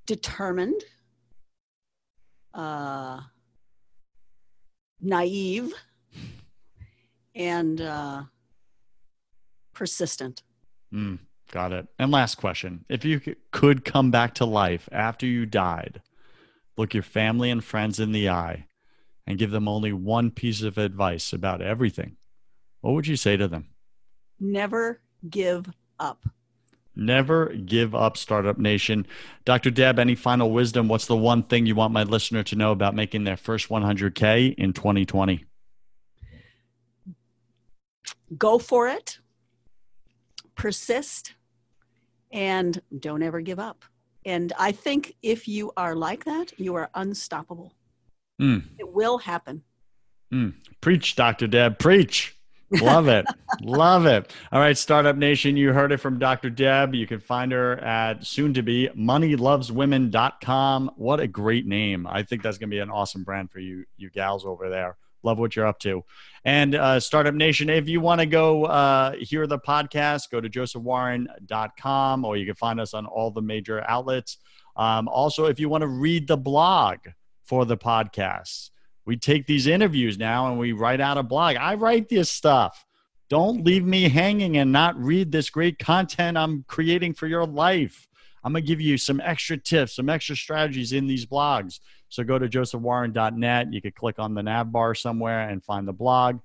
determined. 0.07 0.81
Uh, 2.55 3.21
naive. 5.01 5.73
And 7.35 7.81
uh, 7.81 8.23
persistent. 9.75 10.43
Mm, 10.95 11.19
got 11.51 11.73
it. 11.73 11.87
And 11.99 12.11
last 12.11 12.37
question. 12.37 12.85
If 12.89 13.05
you 13.05 13.21
could 13.51 13.85
come 13.85 14.11
back 14.11 14.35
to 14.35 14.45
life 14.45 14.89
after 14.93 15.27
you 15.27 15.47
died, 15.47 16.03
look 16.77 16.95
your 16.95 17.03
family 17.03 17.51
and 17.51 17.65
friends 17.65 18.01
in 18.01 18.13
the 18.13 18.29
eye, 18.29 18.67
and 19.27 19.39
give 19.39 19.51
them 19.51 19.67
only 19.67 19.93
one 19.93 20.31
piece 20.31 20.63
of 20.63 20.79
advice 20.79 21.33
about 21.33 21.61
everything, 21.61 22.17
what 22.81 22.95
would 22.95 23.07
you 23.07 23.17
say 23.17 23.37
to 23.37 23.49
them? 23.49 23.69
Never 24.39 25.01
give 25.29 25.67
up. 25.99 26.27
Never 26.95 27.49
give 27.49 27.95
up, 27.95 28.17
Startup 28.17 28.57
Nation. 28.57 29.07
Dr. 29.45 29.71
Deb, 29.71 29.99
any 29.99 30.15
final 30.15 30.51
wisdom? 30.51 30.89
What's 30.89 31.07
the 31.07 31.17
one 31.17 31.43
thing 31.43 31.67
you 31.67 31.75
want 31.75 31.93
my 31.93 32.05
listener 32.05 32.43
to 32.45 32.57
know 32.57 32.73
about 32.73 32.95
making 32.95 33.25
their 33.25 33.37
first 33.37 33.69
100K 33.69 34.55
in 34.55 34.73
2020? 34.73 35.45
Go 38.39 38.59
for 38.59 38.89
it. 38.89 39.19
Persist. 40.55 41.35
And 42.33 42.81
don't 42.99 43.23
ever 43.23 43.41
give 43.41 43.59
up. 43.59 43.85
And 44.25 44.53
I 44.59 44.73
think 44.73 45.15
if 45.23 45.47
you 45.47 45.73
are 45.77 45.95
like 45.95 46.25
that, 46.25 46.59
you 46.59 46.75
are 46.75 46.91
unstoppable. 46.95 47.73
Mm, 48.41 48.65
It 48.79 48.93
will 48.93 49.19
happen. 49.19 49.63
preach, 50.81 51.15
Dr. 51.17 51.47
Deb, 51.47 51.79
preach. 51.79 52.37
Love 52.73 53.07
it. 53.07 53.25
Love 53.63 54.07
it. 54.07 54.33
All 54.51 54.59
right, 54.59 54.77
Startup 54.77 55.17
Nation, 55.17 55.57
you 55.57 55.73
heard 55.73 55.93
it 55.93 55.99
from 55.99 56.19
Dr. 56.19 56.51
Deb. 56.51 56.95
You 56.97 57.07
can 57.07 57.21
find 57.21 57.53
her 57.53 57.79
at 57.79 58.27
soon 58.27 58.53
to 58.55 58.63
be 58.63 58.89
moneyloveswomen.com. 58.97 60.91
What 60.97 61.21
a 61.21 61.27
great 61.29 61.67
name. 61.67 62.07
I 62.09 62.23
think 62.25 62.43
that's 62.43 62.59
going 62.59 62.69
to 62.71 62.75
be 62.75 62.81
an 62.81 62.91
awesome 62.91 63.23
brand 63.23 63.51
for 63.53 63.61
you, 63.61 63.85
you 63.97 64.11
gals 64.11 64.45
over 64.45 64.69
there. 64.69 64.97
Love 65.27 65.39
what 65.41 65.57
you're 65.57 65.67
up 65.67 65.81
to. 65.81 66.05
And 66.45 66.77
uh, 66.77 67.01
Startup 67.01 67.35
Nation, 67.35 67.69
if 67.69 67.89
you 67.89 68.01
want 68.01 68.21
to 68.21 68.27
go 68.27 68.67
uh, 68.67 69.15
hear 69.19 69.49
the 69.49 69.59
podcast, 69.59 70.31
go 70.31 70.41
to 70.41 70.49
josephwarren.com 70.49 72.25
or 72.25 72.37
you 72.37 72.47
can 72.47 72.55
find 72.55 72.79
us 72.79 72.95
on 72.95 73.05
all 73.05 73.33
the 73.33 73.43
major 73.43 73.85
outlets. 73.89 74.39
Um, 74.77 75.09
also, 75.09 75.47
if 75.47 75.59
you 75.59 75.69
want 75.69 75.83
to 75.83 75.89
read 75.89 76.29
the 76.29 76.37
blog 76.37 76.99
for 77.45 77.65
the 77.65 77.77
podcast, 77.77 78.71
we 79.05 79.17
take 79.17 79.47
these 79.47 79.67
interviews 79.67 80.19
now 80.19 80.49
and 80.49 80.59
we 80.59 80.71
write 80.71 81.01
out 81.01 81.19
a 81.19 81.25
blog. 81.25 81.57
I 81.57 81.75
write 81.75 82.09
this 82.09 82.31
stuff. 82.31 82.85
Don't 83.29 83.65
leave 83.65 83.85
me 83.85 84.09
hanging 84.09 84.57
and 84.57 84.71
not 84.71 84.97
read 84.97 85.33
this 85.33 85.51
great 85.51 85.81
content 85.81 86.39
I'm 86.39 86.65
creating 86.69 87.15
for 87.15 87.27
your 87.27 87.45
life. 87.45 88.07
I'm 88.47 88.53
going 88.53 88.63
to 88.63 88.69
give 88.69 88.81
you 88.81 88.97
some 88.97 89.21
extra 89.25 89.57
tips, 89.57 89.97
some 89.97 90.09
extra 90.09 90.37
strategies 90.37 90.93
in 90.93 91.09
these 91.09 91.27
blogs. 91.27 91.81
So 92.11 92.23
go 92.23 92.39
to 92.39 92.49
josephwarren.net. 92.49 93.73
You 93.73 93.83
could 93.83 93.97
click 93.97 94.21
on 94.21 94.35
the 94.35 94.43
nav 94.45 94.71
bar 94.71 94.95
somewhere 94.95 95.49
and 95.49 95.65
find 95.65 95.87
the 95.87 95.93
blog. 95.93 96.39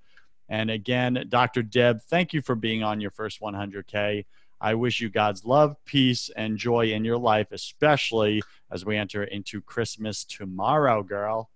And 0.49 0.71
again, 0.71 1.23
Dr. 1.29 1.61
Deb, 1.61 2.01
thank 2.01 2.33
you 2.33 2.41
for 2.41 2.55
being 2.55 2.81
on 2.81 3.01
your 3.01 3.11
first 3.11 3.39
100K. 3.39 4.25
I 4.59 4.73
wish 4.73 4.99
you 4.99 5.09
God's 5.09 5.45
love, 5.45 5.75
peace, 5.85 6.31
and 6.35 6.57
joy 6.57 6.87
in 6.87 7.05
your 7.05 7.19
life, 7.19 7.51
especially 7.51 8.41
as 8.71 8.83
we 8.83 8.97
enter 8.97 9.23
into 9.23 9.61
Christmas 9.61 10.23
tomorrow, 10.23 11.03
girl. 11.03 11.51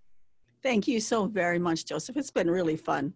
Thank 0.62 0.88
you 0.88 1.00
so 1.00 1.26
very 1.26 1.58
much, 1.58 1.86
Joseph. 1.86 2.18
It's 2.18 2.30
been 2.30 2.52
really 2.52 2.78
fun. 2.78 3.16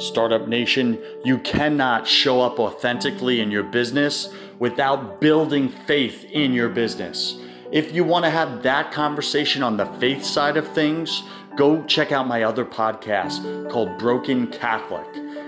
Startup 0.00 0.48
Nation, 0.48 0.98
you 1.24 1.38
cannot 1.38 2.06
show 2.06 2.40
up 2.40 2.58
authentically 2.58 3.40
in 3.40 3.50
your 3.50 3.62
business 3.62 4.32
without 4.58 5.20
building 5.20 5.68
faith 5.68 6.24
in 6.24 6.52
your 6.52 6.68
business. 6.68 7.38
If 7.70 7.94
you 7.94 8.02
want 8.02 8.24
to 8.24 8.30
have 8.30 8.62
that 8.62 8.92
conversation 8.92 9.62
on 9.62 9.76
the 9.76 9.86
faith 9.86 10.24
side 10.24 10.56
of 10.56 10.66
things, 10.68 11.22
go 11.56 11.82
check 11.84 12.12
out 12.12 12.26
my 12.26 12.42
other 12.42 12.64
podcast 12.64 13.70
called 13.70 13.98
Broken 13.98 14.46
Catholic. 14.48 15.06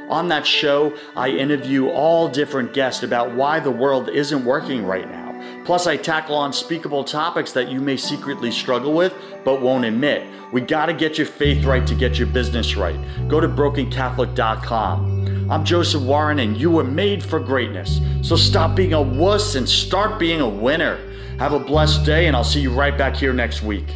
On 0.08 0.28
that 0.28 0.46
show, 0.46 0.96
I 1.16 1.30
interview 1.30 1.88
all 1.88 2.28
different 2.28 2.74
guests 2.74 3.02
about 3.02 3.34
why 3.34 3.60
the 3.60 3.70
world 3.70 4.08
isn't 4.08 4.44
working 4.44 4.84
right 4.84 5.10
now. 5.10 5.21
Plus, 5.64 5.86
I 5.86 5.96
tackle 5.96 6.44
unspeakable 6.44 7.04
topics 7.04 7.52
that 7.52 7.70
you 7.70 7.80
may 7.80 7.96
secretly 7.96 8.50
struggle 8.50 8.92
with 8.92 9.14
but 9.44 9.60
won't 9.60 9.84
admit. 9.84 10.26
We 10.52 10.60
got 10.60 10.86
to 10.86 10.92
get 10.92 11.18
your 11.18 11.26
faith 11.26 11.64
right 11.64 11.86
to 11.86 11.94
get 11.94 12.18
your 12.18 12.26
business 12.26 12.76
right. 12.76 12.98
Go 13.28 13.40
to 13.40 13.48
brokencatholic.com. 13.48 15.50
I'm 15.50 15.64
Joseph 15.64 16.02
Warren, 16.02 16.38
and 16.38 16.56
you 16.56 16.70
were 16.70 16.84
made 16.84 17.22
for 17.22 17.40
greatness. 17.40 18.00
So 18.22 18.36
stop 18.36 18.74
being 18.74 18.92
a 18.92 19.02
wuss 19.02 19.54
and 19.54 19.68
start 19.68 20.18
being 20.18 20.40
a 20.40 20.48
winner. 20.48 20.98
Have 21.38 21.52
a 21.52 21.58
blessed 21.58 22.04
day, 22.04 22.26
and 22.26 22.36
I'll 22.36 22.44
see 22.44 22.60
you 22.60 22.72
right 22.72 22.96
back 22.96 23.16
here 23.16 23.32
next 23.32 23.62
week. 23.62 23.86